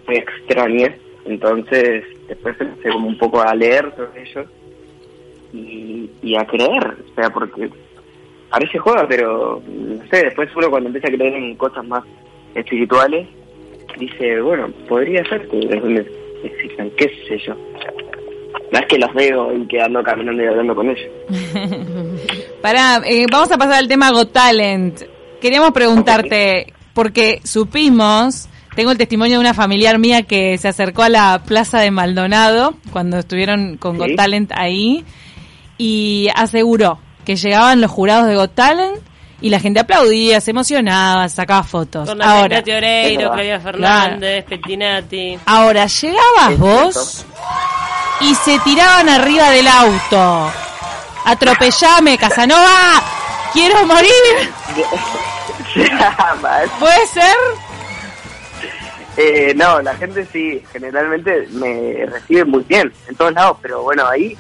muy 0.07 0.17
extrañas. 0.17 0.93
Entonces, 1.27 2.05
después 2.29 2.57
empecé 2.61 2.89
como 2.91 3.09
un 3.09 3.19
poco 3.19 3.43
a 3.43 3.55
leer 3.55 3.93
sobre 3.97 4.23
ellos 4.23 4.47
y, 5.53 6.09
y 6.23 6.37
a 6.37 6.45
creer, 6.47 6.97
o 7.11 7.15
sea, 7.15 7.31
porque 7.31 7.69
parece 8.51 8.79
joda, 8.79 9.07
pero 9.09 9.63
no 9.67 10.07
sé, 10.11 10.25
después 10.25 10.49
uno 10.57 10.71
cuando 10.71 10.89
empieza 10.89 11.09
a 11.09 11.17
creer 11.17 11.35
en 11.35 11.55
cosas 11.57 11.85
más 11.87 12.05
espirituales, 12.55 13.27
dice, 13.99 14.41
bueno, 14.41 14.69
podría 14.89 15.25
ser 15.29 15.49
que 15.49 16.07
existan, 16.45 16.91
qué 16.97 17.11
sé 17.29 17.39
yo. 17.47 17.55
No 18.73 18.81
es 18.81 18.87
que 18.87 18.99
los 18.99 19.13
veo 19.15 19.57
y 19.57 19.67
que 19.67 19.81
ando 19.81 20.03
caminando 20.03 20.43
y 20.43 20.47
hablando 20.47 20.75
con 20.75 20.91
ellos. 20.91 21.09
Pará, 22.63 23.01
eh, 23.07 23.27
vamos 23.31 23.51
a 23.53 23.59
pasar 23.59 23.75
al 23.75 23.89
tema 23.89 24.11
Got 24.11 24.33
Talent. 24.33 25.03
Queríamos 25.41 25.71
preguntarte, 25.73 26.73
porque 26.93 27.41
supimos, 27.45 28.49
tengo 28.75 28.91
el 28.91 28.99
testimonio 28.99 29.35
de 29.35 29.41
una 29.41 29.55
familiar 29.55 29.99
mía 29.99 30.23
que 30.23 30.59
se 30.59 30.69
acercó 30.69 31.03
a 31.03 31.09
la 31.09 31.43
plaza 31.47 31.81
de 31.81 31.91
Maldonado 31.91 32.75
cuando 32.91 33.19
estuvieron 33.19 33.77
con 33.77 33.97
Sí. 33.97 33.99
Got 33.99 34.17
Talent 34.17 34.53
ahí 34.53 35.05
y 35.79 36.29
aseguró 36.35 36.99
que 37.27 37.37
llegaban 37.37 37.81
los 37.83 37.91
jurados 37.91 38.29
de 38.29 38.37
Got 38.37 38.55
Talent 38.55 38.99
y 39.41 39.51
la 39.51 39.61
gente 39.61 39.81
aplaudía, 39.81 40.41
se 40.41 40.53
emocionaba, 40.53 41.29
sacaba 41.29 41.63
fotos. 41.63 42.09
Con 42.09 42.23
Ahora, 42.23 42.61
Oreiro. 42.61 43.33
Claudia 43.33 43.61
Fernández, 43.61 44.45
Pettinati. 44.47 45.39
ahora 45.45 45.87
llegabas 45.87 46.59
vos 46.59 47.27
y 48.21 48.35
se 48.37 48.59
tiraban 48.61 49.09
arriba 49.11 49.51
del 49.51 49.67
auto. 49.69 50.51
Atropellame, 51.27 52.17
Casanova. 52.17 53.03
Quiero 53.53 53.85
morir. 53.85 54.11
¿Puede 56.79 57.07
ser? 57.09 57.37
eh, 59.17 59.53
no, 59.57 59.81
la 59.83 59.95
gente 59.97 60.27
sí, 60.33 60.63
generalmente 60.73 61.49
me 61.53 62.07
recibe 62.07 62.45
muy 62.45 62.63
bien 62.65 62.93
en 63.09 63.15
todos 63.17 63.33
lados, 63.33 63.57
pero 63.63 63.83
bueno, 63.83 64.07
ahí 64.07 64.37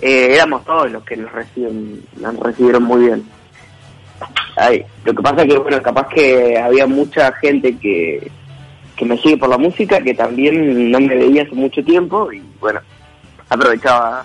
eh, 0.00 0.34
éramos 0.34 0.64
todos 0.64 0.90
los 0.90 1.04
que 1.04 1.16
nos 1.16 1.30
reciben, 1.32 2.02
nos 2.20 2.36
recibieron 2.36 2.82
muy 2.84 3.06
bien. 3.06 3.24
Ay, 4.56 4.84
lo 5.04 5.14
que 5.14 5.22
pasa 5.22 5.46
que, 5.46 5.58
bueno, 5.58 5.80
capaz 5.82 6.08
que 6.08 6.58
había 6.58 6.86
mucha 6.86 7.32
gente 7.34 7.76
que, 7.78 8.30
que 8.96 9.04
me 9.04 9.16
sigue 9.18 9.36
por 9.38 9.48
la 9.48 9.56
música, 9.58 10.00
que 10.00 10.14
también 10.14 10.90
no 10.90 11.00
me 11.00 11.14
veía 11.14 11.42
hace 11.42 11.54
mucho 11.54 11.82
tiempo 11.82 12.30
y, 12.32 12.42
bueno, 12.60 12.80
aprovechaba, 13.48 14.24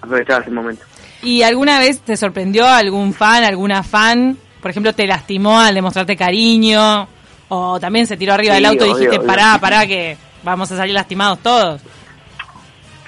aprovechaba 0.00 0.40
ese 0.40 0.50
momento. 0.50 0.84
¿Y 1.22 1.42
alguna 1.42 1.80
vez 1.80 2.00
te 2.00 2.16
sorprendió 2.16 2.66
algún 2.66 3.12
fan, 3.12 3.42
alguna 3.42 3.82
fan? 3.82 4.36
Por 4.60 4.70
ejemplo, 4.70 4.92
te 4.92 5.06
lastimó 5.06 5.58
al 5.58 5.74
demostrarte 5.74 6.16
cariño. 6.16 7.08
O 7.48 7.80
también 7.80 8.06
se 8.06 8.16
tiró 8.16 8.34
arriba 8.34 8.54
Sí, 8.54 8.60
del 8.62 8.66
auto 8.66 8.84
y 8.84 8.88
dijiste, 8.90 9.16
obvio. 9.18 9.26
pará, 9.26 9.58
pará, 9.60 9.86
que 9.86 10.16
vamos 10.44 10.70
a 10.70 10.76
salir 10.76 10.94
lastimados 10.94 11.38
todos. 11.40 11.80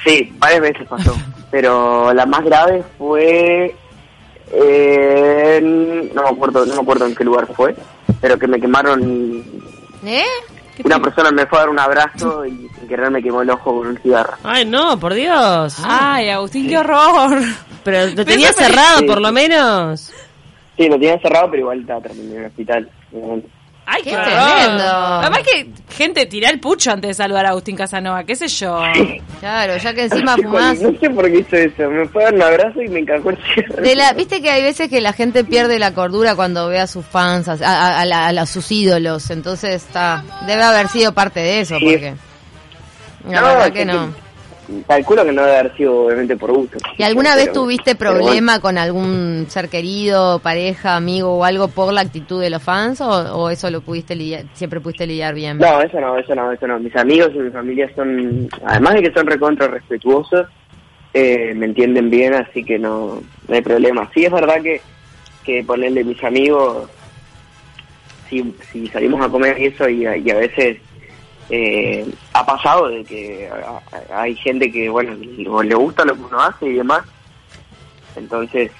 Sí, 0.04 0.32
varias 0.38 0.60
veces 0.62 0.88
pasó. 0.88 1.14
Pero 1.50 2.12
la 2.12 2.26
más 2.26 2.44
grave 2.44 2.82
fue 2.98 3.74
en- 4.52 6.14
no 6.14 6.22
me 6.22 6.28
acuerdo, 6.28 6.64
no 6.66 6.74
me 6.74 6.80
acuerdo 6.82 7.06
en 7.06 7.14
qué 7.14 7.24
lugar 7.24 7.46
fue, 7.54 7.74
pero 8.20 8.38
que 8.38 8.46
me 8.46 8.60
quemaron 8.60 9.44
¿Eh? 10.04 10.22
una 10.84 10.98
persona 11.00 11.30
me 11.30 11.46
fue 11.46 11.58
a 11.58 11.62
dar 11.62 11.70
un 11.70 11.78
abrazo 11.78 12.44
y 12.46 12.68
sin 12.78 12.88
querer 12.88 13.10
me 13.10 13.22
quemó 13.22 13.42
el 13.42 13.50
ojo 13.50 13.78
con 13.78 13.86
un 13.88 13.98
cigarro. 13.98 14.34
Ay, 14.44 14.64
no, 14.64 14.98
por 14.98 15.12
Dios. 15.14 15.76
Ay, 15.84 16.30
Agustín, 16.30 16.68
qué 16.68 16.78
horror. 16.78 17.38
Pero 17.84 18.06
lo 18.14 18.24
tenía 18.24 18.52
cerrado, 18.52 18.98
Sí, 19.00 19.04
por 19.06 19.20
lo 19.20 19.32
menos. 19.32 20.12
Sí, 20.76 20.88
lo 20.88 20.94
tenía 20.94 21.18
cerrado, 21.20 21.48
pero 21.50 21.60
igual 21.62 21.80
estaba 21.80 22.00
terminé 22.00 22.34
en 22.34 22.40
el 22.40 22.46
hospital. 22.46 22.90
obviamente. 23.12 23.48
Ay, 23.92 24.02
Qué 24.04 24.10
qué, 24.10 24.16
tremendo. 24.16 24.84
Además 24.84 25.40
que, 25.40 25.66
gente, 25.96 26.26
tirá 26.26 26.48
el 26.50 26.60
pucho 26.60 26.92
antes 26.92 27.08
de 27.08 27.14
saludar 27.14 27.46
a 27.46 27.48
Agustín 27.50 27.74
Casanova, 27.76 28.22
qué 28.24 28.36
sé 28.36 28.46
yo. 28.46 28.80
Claro, 29.40 29.76
ya 29.78 29.92
que 29.94 30.04
encima 30.04 30.36
fumás. 30.36 30.78
No 30.80 30.96
sé 31.00 31.10
por 31.10 31.24
qué 31.30 31.38
hizo 31.40 31.56
eso, 31.56 31.90
me 31.90 32.06
fue 32.06 32.22
a 32.22 32.26
dar 32.26 32.34
un 32.34 32.42
abrazo 32.42 32.82
y 32.82 32.88
me 32.88 33.00
encajó 33.00 33.30
el. 33.30 33.38
De 33.82 33.94
la, 33.96 34.12
Viste 34.12 34.40
que 34.40 34.50
hay 34.50 34.62
veces 34.62 34.88
que 34.88 35.00
la 35.00 35.12
gente 35.12 35.42
pierde 35.44 35.78
la 35.80 35.92
cordura 35.92 36.36
cuando 36.36 36.68
ve 36.68 36.78
a 36.78 36.86
sus 36.86 37.04
fans, 37.04 37.48
a, 37.48 37.54
a- 37.54 38.00
a 38.00 38.04
la- 38.04 38.26
a 38.28 38.32
la- 38.32 38.46
sus 38.46 38.70
ídolos. 38.70 39.30
Entonces 39.30 39.74
está, 39.84 40.22
debe 40.46 40.62
haber 40.62 40.86
sido 40.88 41.12
parte 41.12 41.40
de 41.40 41.60
eso, 41.60 41.76
Sí. 41.78 41.84
porque 41.84 42.14
la 43.28 43.40
No, 43.40 43.46
verdad 43.48 43.72
que 43.72 43.84
no. 43.84 44.14
Calculo 44.86 45.24
que 45.24 45.32
no 45.32 45.42
debe 45.42 45.58
haber 45.58 45.76
sido 45.76 46.06
obviamente 46.06 46.36
por 46.36 46.52
gusto. 46.52 46.78
¿Y 46.96 47.02
alguna 47.02 47.34
vez 47.34 47.46
Pero- 47.48 47.62
tuviste 47.62 47.94
bueno. 47.94 48.14
problema 48.20 48.60
con 48.60 48.78
algún 48.78 49.46
ser 49.48 49.68
querido, 49.68 50.38
pareja, 50.38 50.96
amigo 50.96 51.36
o 51.38 51.44
algo 51.44 51.68
por 51.68 51.92
la 51.92 52.02
actitud 52.02 52.40
de 52.40 52.50
los 52.50 52.62
fans 52.62 53.00
o, 53.00 53.08
o 53.08 53.50
eso 53.50 53.70
lo 53.70 53.80
pudiste 53.80 54.14
lidiar, 54.14 54.44
siempre 54.54 54.80
pudiste 54.80 55.06
lidiar 55.06 55.34
bien? 55.34 55.58
No, 55.58 55.80
eso 55.82 56.00
no, 56.00 56.16
eso 56.18 56.34
no, 56.34 56.52
eso 56.52 56.66
no. 56.66 56.78
Mis 56.78 56.94
amigos 56.96 57.30
y 57.34 57.38
mi 57.38 57.50
familia 57.50 57.90
son, 57.94 58.48
además 58.64 58.94
de 58.94 59.02
que 59.02 59.12
son 59.12 59.26
recontra 59.26 59.68
respetuosos, 59.68 60.46
eh, 61.12 61.52
me 61.56 61.66
entienden 61.66 62.08
bien, 62.10 62.34
así 62.34 62.62
que 62.64 62.78
no, 62.78 63.20
no 63.48 63.54
hay 63.54 63.62
problema. 63.62 64.08
Sí 64.14 64.24
es 64.24 64.30
verdad 64.32 64.62
que, 64.62 64.80
que 65.44 65.64
ponerle 65.64 66.04
mis 66.04 66.22
amigos, 66.22 66.88
si, 68.28 68.54
si 68.70 68.86
salimos 68.88 69.20
a 69.20 69.28
comer 69.28 69.58
y 69.60 69.66
eso, 69.66 69.88
y, 69.88 70.02
y 70.04 70.30
a 70.30 70.36
veces 70.36 70.78
eh, 71.50 72.06
ha 72.32 72.46
pasado 72.46 72.88
de 72.88 73.04
que 73.04 73.50
hay 74.12 74.34
gente 74.36 74.70
que, 74.70 74.88
bueno, 74.88 75.14
le, 75.14 75.68
le 75.68 75.74
gusta 75.74 76.04
lo 76.04 76.14
que 76.14 76.22
uno 76.22 76.40
hace 76.40 76.66
y 76.66 76.74
demás, 76.74 77.02
entonces 78.16 78.70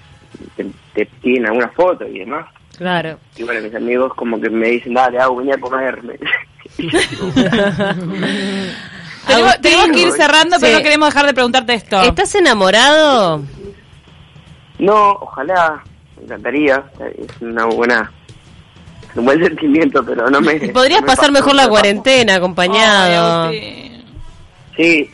te, 0.57 0.67
te 0.95 1.07
piden 1.07 1.47
alguna 1.47 1.69
foto 1.69 2.07
y 2.07 2.21
demás. 2.21 2.47
Claro. 2.77 3.19
Y 3.37 3.43
bueno, 3.43 3.61
mis 3.61 3.75
amigos 3.75 4.15
como 4.15 4.41
que 4.41 4.49
me 4.49 4.69
dicen, 4.69 4.95
dale, 4.95 5.19
hago, 5.19 5.37
venía 5.37 5.57
a 5.57 5.61
comer. 5.61 6.01
Tenemos, 9.27 9.61
tenemos 9.61 9.89
que 9.91 10.01
ir 10.01 10.13
cerrando, 10.13 10.57
pero 10.59 10.79
no 10.79 10.83
queremos 10.83 11.09
dejar 11.09 11.27
de 11.27 11.35
preguntarte 11.35 11.75
esto. 11.75 12.01
¿Estás 12.03 12.35
enamorado? 12.35 13.43
No, 14.79 15.11
ojalá, 15.13 15.83
me 16.17 16.25
encantaría, 16.25 16.83
es 17.19 17.43
una 17.43 17.67
buena, 17.67 18.11
un 19.17 19.25
buen 19.25 19.43
sentimiento, 19.43 20.05
pero 20.05 20.31
no 20.31 20.41
me... 20.41 20.55
Podrías 20.73 21.01
no 21.01 21.07
me 21.07 21.13
pasar 21.13 21.31
pasa, 21.31 21.33
mejor 21.33 21.55
la 21.55 21.69
cuarentena 21.69 22.37
acompañado. 22.37 23.51
Sí, 24.77 25.11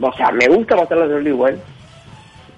o 0.00 0.12
sea, 0.16 0.30
me 0.32 0.48
gusta 0.48 0.76
pasarla 0.76 1.06
solo 1.06 1.28
igual, 1.28 1.60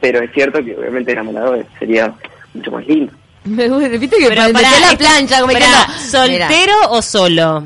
pero 0.01 0.23
es 0.23 0.33
cierto 0.33 0.65
que 0.65 0.77
obviamente 0.77 1.13
enamorado 1.13 1.57
sería 1.79 2.13
mucho 2.55 2.71
más 2.71 2.87
lindo. 2.87 3.13
Me 3.45 3.69
gusta, 3.69 3.89
Viste 3.89 4.17
que 4.19 4.29
Pero 4.29 4.53
pará, 4.53 4.71
la 4.81 4.97
plancha, 4.97 5.41
como 5.41 5.53
mira. 5.53 5.89
¿soltero 5.99 6.75
o 6.91 7.03
solo? 7.03 7.65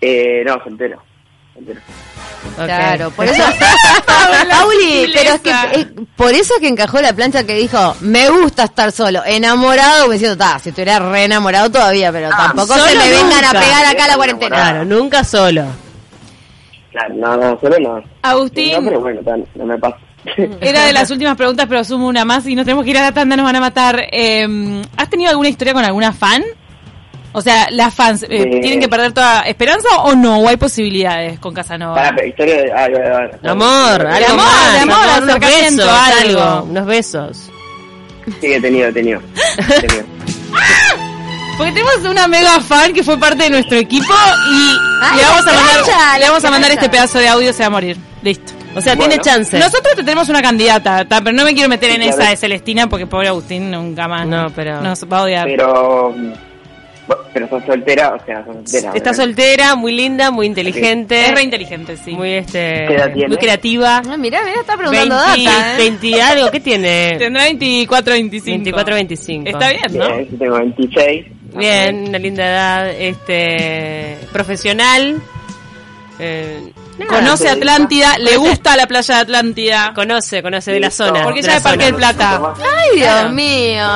Eh, 0.00 0.42
no, 0.44 0.62
soltero. 0.62 1.00
Claro, 2.56 3.10
por 3.10 3.24
eso. 3.28 3.42
Pauli, 4.50 5.10
pero 5.14 5.34
es 5.34 5.40
que 5.40 5.50
es- 5.80 5.86
por 6.16 6.32
eso 6.32 6.54
es 6.54 6.60
que 6.60 6.68
encajó 6.68 7.00
la 7.00 7.12
plancha 7.12 7.44
que 7.44 7.54
dijo, 7.56 7.96
me 8.00 8.28
gusta 8.30 8.64
estar 8.64 8.92
solo, 8.92 9.22
enamorado, 9.24 10.02
como 10.02 10.12
diciendo, 10.12 10.36
ta, 10.36 10.58
si 10.58 10.68
estuviera 10.70 10.98
re 10.98 11.24
enamorado 11.24 11.70
todavía, 11.70 12.12
pero 12.12 12.28
tampoco 12.30 12.74
se 12.74 12.96
me 12.96 13.10
vengan 13.10 13.28
nunca. 13.44 13.50
a 13.50 13.60
pegar 13.62 13.86
acá 13.86 14.04
a 14.04 14.08
la 14.08 14.16
cuarentena. 14.16 14.56
Claro, 14.56 14.84
nunca 14.84 15.24
solo. 15.24 15.64
Claro, 16.92 17.14
no, 17.14 17.36
no, 17.36 17.58
solo 17.60 17.76
no. 17.80 18.02
Agustín. 18.22 18.72
No, 18.74 18.84
pero 18.84 19.00
bueno, 19.00 19.20
tan- 19.24 19.44
no 19.54 19.64
me 19.66 19.78
pasa. 19.78 19.96
Era 20.60 20.84
de 20.86 20.92
las 20.92 21.10
últimas 21.10 21.36
preguntas, 21.36 21.66
pero 21.68 21.80
asumo 21.80 22.06
una 22.06 22.24
más 22.24 22.46
y 22.46 22.54
nos 22.54 22.64
tenemos 22.64 22.84
que 22.84 22.90
ir 22.90 22.98
a 22.98 23.02
la 23.02 23.12
tanda, 23.12 23.36
nos 23.36 23.44
van 23.44 23.56
a 23.56 23.60
matar. 23.60 24.00
Eh, 24.12 24.82
¿Has 24.96 25.10
tenido 25.10 25.30
alguna 25.30 25.48
historia 25.48 25.74
con 25.74 25.84
alguna 25.84 26.12
fan? 26.12 26.42
O 27.36 27.40
sea, 27.42 27.66
¿las 27.70 27.92
fans 27.92 28.22
eh, 28.22 28.28
Eh. 28.30 28.60
tienen 28.62 28.80
que 28.80 28.88
perder 28.88 29.12
toda 29.12 29.42
esperanza 29.42 29.88
o 30.04 30.14
no? 30.14 30.38
¿O 30.38 30.48
hay 30.48 30.56
posibilidades 30.56 31.38
con 31.40 31.52
Casanova? 31.52 31.94
Para, 31.96 32.24
historia 32.26 32.56
de... 32.62 32.72
ah, 32.72 32.86
ah, 32.86 33.30
ah, 33.44 33.50
Amor, 33.50 34.06
algo 34.06 34.26
amor, 34.34 34.36
más, 34.46 34.72
de 34.72 34.78
amor, 34.80 35.22
unos 35.24 35.40
besos, 35.40 35.88
algo. 35.88 36.40
algo, 36.40 36.62
unos 36.70 36.86
besos. 36.86 37.50
Sí, 38.40 38.52
he 38.52 38.60
tenido, 38.60 38.88
he 38.88 38.92
tenido. 38.92 39.20
he 39.58 39.80
tenido. 39.86 40.04
Porque 41.58 41.72
tenemos 41.72 41.98
una 42.10 42.26
mega 42.26 42.60
fan 42.60 42.92
que 42.92 43.04
fue 43.04 43.16
parte 43.18 43.44
de 43.44 43.50
nuestro 43.50 43.78
equipo 43.78 44.12
y 44.50 44.76
Ay, 45.02 45.18
le 45.18 45.22
vamos 45.24 45.42
a 45.46 45.52
mandar, 45.52 45.84
plancha, 45.84 46.18
le 46.18 46.26
vamos 46.28 46.44
a 46.44 46.50
mandar 46.50 46.70
este 46.72 46.88
pedazo 46.88 47.18
de 47.18 47.28
audio, 47.28 47.52
se 47.52 47.60
va 47.62 47.66
a 47.66 47.70
morir. 47.70 47.96
Listo. 48.22 48.52
O 48.74 48.80
sea, 48.80 48.94
Bueno. 48.96 49.10
tiene 49.10 49.22
chance. 49.22 49.56
Nosotros 49.56 49.94
te 49.94 50.02
tenemos 50.02 50.28
una 50.28 50.42
candidata, 50.42 51.04
ta, 51.04 51.20
pero 51.20 51.36
no 51.36 51.44
me 51.44 51.54
quiero 51.54 51.68
meter 51.68 51.90
en 51.92 52.02
Sí, 52.02 52.08
esa 52.08 52.30
de 52.30 52.36
Celestina 52.36 52.88
porque 52.88 53.06
pobre 53.06 53.28
Agustín 53.28 53.70
nunca 53.70 54.08
más 54.08 54.26
No, 54.26 54.50
pero- 54.50 54.80
nos 54.80 55.04
va 55.04 55.18
a 55.18 55.22
odiar. 55.22 55.46
Pero... 55.46 56.12
Pero 57.32 57.48
sos 57.48 57.64
soltera, 57.64 58.14
o 58.14 58.24
sea, 58.24 58.44
sos 58.44 58.54
soltera. 58.54 58.92
Está 58.94 59.10
¿verdad? 59.10 59.24
soltera, 59.24 59.74
muy 59.74 59.92
linda, 59.92 60.30
muy 60.30 60.46
inteligente. 60.46 61.26
Es 61.26 61.34
re 61.34 61.42
inteligente, 61.42 61.96
sí. 61.96 62.12
Muy 62.12 62.32
este 62.32 62.84
¿Qué 62.86 62.94
edad 62.94 63.12
tiene? 63.12 63.28
muy 63.28 63.36
creativa. 63.36 64.02
Ah, 64.08 64.16
mirá, 64.16 64.44
mirá, 64.44 64.60
está 64.60 64.76
preguntando 64.76 65.16
20, 65.16 65.44
data, 65.44 65.74
¿eh? 65.74 65.76
20 65.78 66.22
algo, 66.22 66.50
¿qué 66.50 66.60
tiene? 66.60 67.16
Tendrá 67.18 67.44
24, 67.44 68.12
25. 68.12 68.50
24, 68.50 68.94
25. 68.94 69.48
Está 69.48 69.68
bien, 69.70 69.82
¿no? 69.92 70.16
Bien, 70.16 70.28
yo 70.30 70.38
tengo 70.38 70.58
26. 70.58 71.26
Bien, 71.56 72.08
una 72.08 72.18
linda 72.18 72.44
edad, 72.44 72.90
este 72.90 74.18
profesional. 74.32 75.20
Eh, 76.20 76.72
nada. 76.98 77.10
Conoce 77.20 77.48
Atlántida, 77.48 78.18
le 78.18 78.36
gusta 78.36 78.76
la 78.76 78.86
playa 78.86 79.14
de 79.16 79.20
Atlántida. 79.22 79.92
conoce, 79.94 80.42
conoce 80.42 80.72
de 80.72 80.80
la 80.80 80.90
zona. 80.90 81.22
Porque 81.24 81.42
de 81.42 81.48
ella 81.48 81.56
es 81.56 81.62
Parque 81.62 81.84
del 81.86 81.94
Plata. 81.94 82.40
Ay, 82.58 82.96
Dios 82.96 83.08
Claro. 83.08 83.28
mío. 83.30 83.86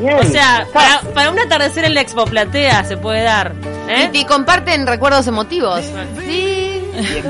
Bien. 0.00 0.18
O 0.18 0.24
sea, 0.24 0.66
para, 0.72 1.00
para 1.14 1.30
un 1.30 1.38
atardecer 1.38 1.84
en 1.84 1.94
la 1.94 2.00
Expo 2.00 2.24
Platea 2.24 2.84
se 2.84 2.96
puede 2.96 3.22
dar. 3.22 3.52
¿eh? 3.88 4.10
Y, 4.12 4.18
y 4.18 4.24
comparten 4.24 4.86
recuerdos 4.86 5.26
emotivos. 5.26 5.82
Sí, 6.26 6.80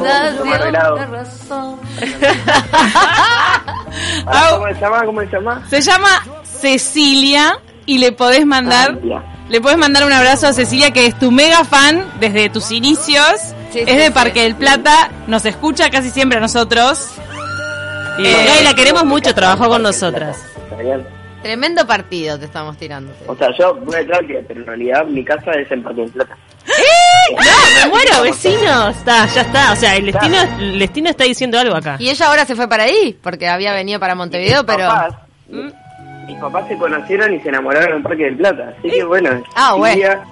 la 0.00 1.06
razón. 1.06 1.76
Pará, 4.24 4.50
¿Cómo 4.50 4.66
se 4.68 4.80
llama? 4.80 5.04
¿Cómo 5.04 5.20
se 5.20 5.26
llama? 5.30 5.62
Se 5.68 5.80
llama 5.80 6.08
Cecilia 6.44 7.58
y 7.86 7.98
le 7.98 8.12
podés 8.12 8.46
mandar, 8.46 8.98
Ah, 9.14 9.22
le 9.48 9.60
podés 9.60 9.76
mandar 9.78 10.04
un 10.04 10.12
abrazo 10.12 10.46
a 10.46 10.52
Cecilia 10.52 10.90
que 10.92 11.06
es 11.06 11.18
tu 11.18 11.30
mega 11.30 11.64
fan 11.64 12.04
desde 12.20 12.48
tus 12.48 12.70
inicios. 12.70 13.24
Sí, 13.72 13.80
es 13.80 13.88
sí, 13.88 13.96
de. 13.96 14.10
Parque 14.10 14.42
del 14.42 14.54
Plata, 14.56 15.10
nos 15.26 15.44
escucha 15.44 15.90
casi 15.90 16.10
siempre 16.10 16.38
a 16.38 16.40
nosotros. 16.40 17.08
Y, 18.18 18.26
Eh, 18.26 18.46
y 18.60 18.64
la 18.64 18.74
queremos 18.74 19.04
mucho, 19.04 19.34
trabajó 19.34 19.68
con 19.68 19.82
nosotras. 19.82 20.38
Tremendo 21.42 21.84
partido 21.86 22.38
te 22.38 22.44
estamos 22.44 22.76
tirando. 22.76 23.12
O 23.26 23.34
sea, 23.34 23.48
yo 23.58 23.74
voy 23.74 23.96
a 23.96 23.98
Atlántida, 24.00 24.40
pero 24.46 24.60
en 24.60 24.66
realidad 24.66 25.04
mi 25.06 25.24
casa 25.24 25.50
es 25.52 25.70
en 25.72 25.82
Parque 25.82 26.02
del 26.02 26.10
Plata. 26.10 26.36
No, 27.30 27.84
me 27.84 27.90
muero, 27.90 28.22
vecinos. 28.22 28.96
Está, 28.96 29.26
ya 29.26 29.40
está. 29.40 29.72
O 29.72 29.76
sea, 29.76 29.96
el 29.96 30.06
destino, 30.06 30.36
el 30.60 30.78
destino 30.78 31.10
está 31.10 31.24
diciendo 31.24 31.58
algo 31.58 31.74
acá. 31.74 31.96
Y 31.98 32.10
ella 32.10 32.26
ahora 32.28 32.44
se 32.44 32.54
fue 32.54 32.68
para 32.68 32.84
ahí, 32.84 33.18
porque 33.20 33.48
había 33.48 33.72
venido 33.72 33.98
para 33.98 34.14
Montevideo, 34.14 34.62
Mis 34.62 34.66
pero... 34.76 34.88
papás- 34.88 35.14
mis 36.28 36.38
papás 36.38 36.68
se 36.68 36.76
conocieron 36.78 37.34
y 37.34 37.40
se 37.40 37.48
enamoraron 37.48 37.96
en 37.96 38.02
Parque 38.04 38.24
del 38.24 38.36
Plata. 38.36 38.74
Así 38.78 38.88
que 38.90 39.02
bueno. 39.04 39.42
Ah, 39.56 39.74
bueno. 39.74 39.94
Cecilia, 39.94 40.22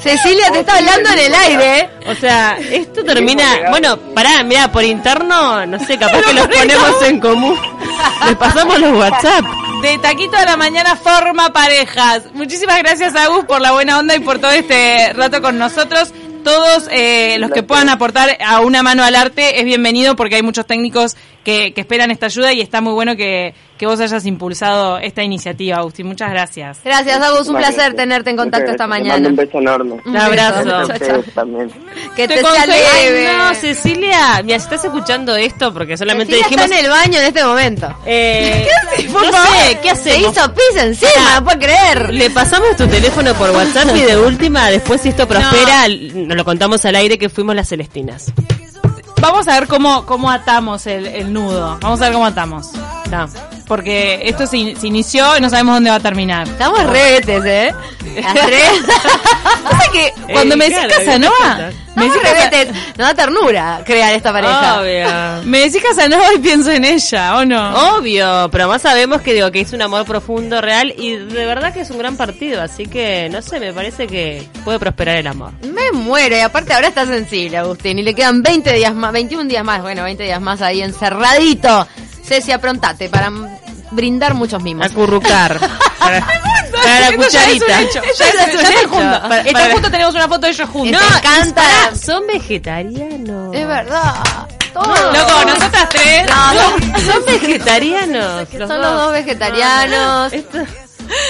Cecilia 0.00 0.50
te 0.52 0.60
está 0.60 0.76
hablando 0.76 1.08
en 1.10 1.18
el 1.18 1.34
aire, 1.34 1.78
¿eh? 1.78 1.90
O 2.06 2.14
sea, 2.14 2.58
esto 2.58 3.02
termina. 3.04 3.70
Bueno, 3.70 3.96
pará, 4.14 4.42
mira, 4.44 4.70
por 4.70 4.84
interno, 4.84 5.64
no 5.64 5.78
sé, 5.78 5.98
capaz 5.98 6.20
que 6.22 6.34
los 6.34 6.46
ponemos 6.46 7.02
en 7.02 7.20
común. 7.20 7.58
Les 8.26 8.36
pasamos 8.36 8.78
los 8.78 8.98
WhatsApp. 8.98 9.44
De 9.82 9.98
Taquito 9.98 10.36
a 10.36 10.44
la 10.44 10.56
Mañana 10.56 10.96
forma 10.96 11.52
parejas. 11.52 12.24
Muchísimas 12.34 12.78
gracias, 12.80 13.14
Agus, 13.14 13.44
por 13.46 13.60
la 13.60 13.72
buena 13.72 13.98
onda 13.98 14.14
y 14.14 14.20
por 14.20 14.38
todo 14.38 14.50
este 14.50 15.12
rato 15.14 15.40
con 15.40 15.58
nosotros. 15.58 16.12
Todos 16.44 16.88
eh, 16.90 17.38
los 17.38 17.50
que 17.50 17.62
puedan 17.62 17.88
aportar 17.88 18.36
a 18.44 18.60
una 18.60 18.82
mano 18.82 19.02
al 19.02 19.16
arte 19.16 19.60
es 19.60 19.64
bienvenido 19.64 20.16
porque 20.16 20.36
hay 20.36 20.42
muchos 20.42 20.66
técnicos 20.66 21.16
que, 21.44 21.72
que 21.74 21.80
esperan 21.82 22.10
esta 22.10 22.26
ayuda 22.26 22.52
y 22.52 22.60
está 22.60 22.80
muy 22.80 22.92
bueno 22.94 23.14
que, 23.16 23.54
que 23.78 23.86
vos 23.86 24.00
hayas 24.00 24.24
impulsado 24.26 24.98
esta 24.98 25.22
iniciativa, 25.22 25.76
Agustín. 25.76 26.06
Muchas 26.06 26.30
gracias. 26.30 26.78
Gracias, 26.84 27.20
Agus. 27.22 27.46
Un 27.48 27.54
Vale, 27.54 27.66
placer 27.66 27.90
sí. 27.92 27.96
tenerte 27.96 28.30
en 28.30 28.36
contacto 28.36 28.70
esta 28.70 28.86
gracias. 28.86 29.04
Te 29.04 29.08
mando 29.08 29.28
mañana. 29.28 29.28
Un 29.28 29.36
beso 29.36 29.58
enorme. 29.58 29.96
Un 30.04 30.16
abrazo. 30.16 30.88
también. 31.34 31.70
Que 32.16 32.26
te 32.26 32.34
Te 32.34 32.40
sea 32.40 32.50
consuelo. 32.50 32.72
leve. 32.72 33.28
Ay, 33.28 33.36
no, 33.36 33.54
Cecilia, 33.54 34.40
mira, 34.42 34.58
si 34.58 34.64
estás 34.64 34.84
escuchando 34.84 35.36
esto, 35.36 35.72
porque 35.72 35.96
solamente 35.96 36.32
Cecilia 36.34 36.48
dijimos... 36.48 36.64
está 36.64 36.78
en 36.78 36.84
el 36.84 36.90
baño 36.90 37.18
en 37.20 37.26
este 37.26 37.44
momento. 37.44 37.96
Eh, 38.06 38.66
Por 39.12 39.24
no 39.26 39.32
favor. 39.32 39.48
sé, 39.68 39.78
¿qué 39.82 39.88
Se 39.96 40.10
hacemos? 40.12 40.32
hizo 40.36 40.54
pis 40.54 40.76
encima, 40.82 41.34
no 41.40 41.44
puedo 41.44 41.58
creer. 41.58 42.14
Le 42.14 42.30
pasamos 42.30 42.76
tu 42.76 42.86
teléfono 42.86 43.34
por 43.34 43.50
WhatsApp 43.50 43.94
y 43.94 44.00
de 44.00 44.16
última, 44.18 44.70
después 44.70 45.00
si 45.02 45.10
esto 45.10 45.28
prospera, 45.28 45.86
nos 45.88 46.36
lo 46.36 46.44
contamos 46.44 46.84
al 46.84 46.96
aire 46.96 47.18
que 47.18 47.28
fuimos 47.28 47.54
las 47.54 47.68
Celestinas. 47.68 48.32
Vamos 49.24 49.48
a 49.48 49.58
ver 49.58 49.66
cómo, 49.68 50.04
cómo 50.04 50.30
atamos 50.30 50.86
el, 50.86 51.06
el 51.06 51.32
nudo. 51.32 51.78
Vamos 51.80 51.98
a 52.02 52.04
ver 52.04 52.12
cómo 52.12 52.26
atamos. 52.26 52.72
Porque 53.66 54.20
esto 54.24 54.46
se, 54.46 54.58
in- 54.58 54.76
se 54.78 54.86
inició 54.88 55.36
y 55.38 55.40
no 55.40 55.48
sabemos 55.48 55.76
dónde 55.76 55.88
va 55.90 55.96
a 55.96 56.00
terminar. 56.00 56.46
Estamos 56.46 56.84
rebetes, 56.84 57.44
¿eh? 57.46 57.74
Las 58.22 58.34
tres. 58.46 58.62
Pasa 59.64 59.90
que 59.92 60.12
cuando 60.32 60.54
Eh, 60.54 60.58
me 60.58 60.68
decís 60.68 60.86
Casanova, 60.88 61.70
me 61.96 62.06
Estamos 62.06 62.14
decís, 62.14 62.30
rebetes. 62.50 62.76
Nos 62.98 63.06
da 63.08 63.14
ternura 63.14 63.80
crear 63.86 64.12
esta 64.12 64.32
pareja. 64.32 64.80
Obvio. 64.80 65.42
me 65.50 65.60
decís 65.60 65.82
Casanova 65.82 66.26
y 66.34 66.38
pienso 66.40 66.70
en 66.72 66.84
ella, 66.84 67.38
¿o 67.38 67.44
no? 67.46 67.96
Obvio, 67.96 68.48
pero 68.52 68.68
más 68.68 68.82
sabemos 68.82 69.22
que 69.22 69.32
digo 69.32 69.50
que 69.50 69.60
es 69.60 69.72
un 69.72 69.80
amor 69.80 70.04
profundo, 70.04 70.60
real 70.60 70.92
y 70.98 71.16
de 71.16 71.46
verdad 71.46 71.72
que 71.72 71.80
es 71.80 71.90
un 71.90 71.96
gran 71.98 72.16
partido, 72.18 72.60
así 72.60 72.84
que 72.86 73.28
no 73.30 73.40
sé, 73.40 73.60
me 73.60 73.72
parece 73.72 74.06
que 74.06 74.46
puede 74.64 74.78
prosperar 74.78 75.16
el 75.16 75.26
amor. 75.26 75.52
Me 75.62 75.90
muero, 75.92 76.36
y 76.36 76.40
aparte 76.40 76.74
ahora 76.74 76.88
está 76.88 77.06
sensible, 77.06 77.56
Agustín, 77.56 77.98
y 77.98 78.02
le 78.02 78.14
quedan 78.14 78.42
20 78.42 78.72
días 78.74 78.94
más, 78.94 79.12
21 79.12 79.44
días 79.48 79.64
más, 79.64 79.80
bueno, 79.80 80.04
20 80.04 80.22
días 80.22 80.40
más 80.40 80.60
ahí 80.60 80.82
encerradito. 80.82 81.88
Ceci, 82.26 82.52
aprontate 82.52 83.08
para 83.08 83.30
brindar 83.90 84.34
muchos 84.34 84.62
mimos. 84.62 84.86
Acurrucar. 84.86 85.58
para, 85.98 86.20
para 86.20 87.00
la 87.00 87.00
ya 87.00 87.08
es 87.10 87.16
cucharita. 87.16 87.66
Ya, 87.82 88.02
ya 88.18 88.44
es- 88.44 88.54
están 88.54 88.88
juntos. 88.88 89.46
Están 89.46 89.90
tenemos 89.92 90.14
una 90.14 90.28
foto 90.28 90.46
de 90.46 90.52
ellos 90.52 90.68
juntos. 90.68 91.00
Me 91.00 91.16
encanta. 91.18 91.62
son 91.96 92.26
vegetarianos. 92.26 93.54
Es 93.54 93.66
verdad. 93.66 94.14
Loco, 94.74 95.44
nosotras 95.46 95.88
tres. 95.88 96.26
No, 96.28 96.52
son, 96.52 97.00
Son 97.12 97.24
vegetarianos. 97.26 98.48
son 98.50 98.80
los 98.80 98.94
dos 98.96 99.12
vegetarianos. 99.12 100.32
Esto- 100.32 100.58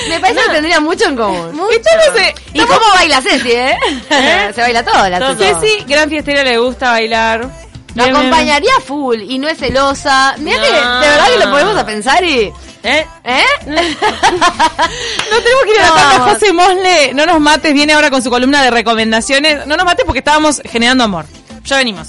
Me 0.08 0.20
parece 0.20 0.40
que 0.46 0.50
tendrían 0.52 0.82
mucho 0.82 1.04
en 1.06 1.16
común. 1.16 1.54
No 1.56 1.68
sé. 2.14 2.34
¿Y 2.54 2.60
cómo 2.60 2.80
baila 2.94 3.20
Ceci, 3.20 3.52
eh? 3.52 3.76
Se 4.54 4.60
baila 4.60 4.82
todo 4.84 5.08
la. 5.08 5.34
Ceci, 5.34 5.84
gran 5.86 6.08
fiestera, 6.08 6.42
le 6.44 6.56
gusta 6.58 6.92
bailar. 6.92 7.63
Lo 7.94 8.02
Bien, 8.02 8.14
bien. 8.14 8.16
acompañaría 8.16 8.72
full 8.84 9.20
y 9.20 9.38
no 9.38 9.48
es 9.48 9.58
celosa. 9.58 10.34
Mira 10.38 10.60
que 10.60 10.66
de 10.66 10.72
verdad 10.80 11.26
que 11.28 11.44
lo 11.44 11.50
ponemos 11.50 11.76
a 11.76 11.86
pensar 11.86 12.24
y. 12.24 12.52
¿Eh? 12.82 13.06
¿Eh? 13.24 13.42
No 13.66 15.36
tenemos 15.40 15.64
que 15.64 15.70
ir 15.74 15.80
a 15.80 15.82
la 15.88 15.94
tanda. 15.94 16.32
José 16.34 16.52
Mosle, 16.52 17.14
no 17.14 17.26
nos 17.26 17.40
mates, 17.40 17.72
viene 17.72 17.92
ahora 17.94 18.10
con 18.10 18.22
su 18.22 18.30
columna 18.30 18.62
de 18.62 18.70
recomendaciones. 18.70 19.66
No 19.66 19.76
nos 19.76 19.86
mates 19.86 20.04
porque 20.04 20.18
estábamos 20.18 20.60
generando 20.64 21.04
amor. 21.04 21.24
Ya 21.64 21.76
venimos. 21.76 22.08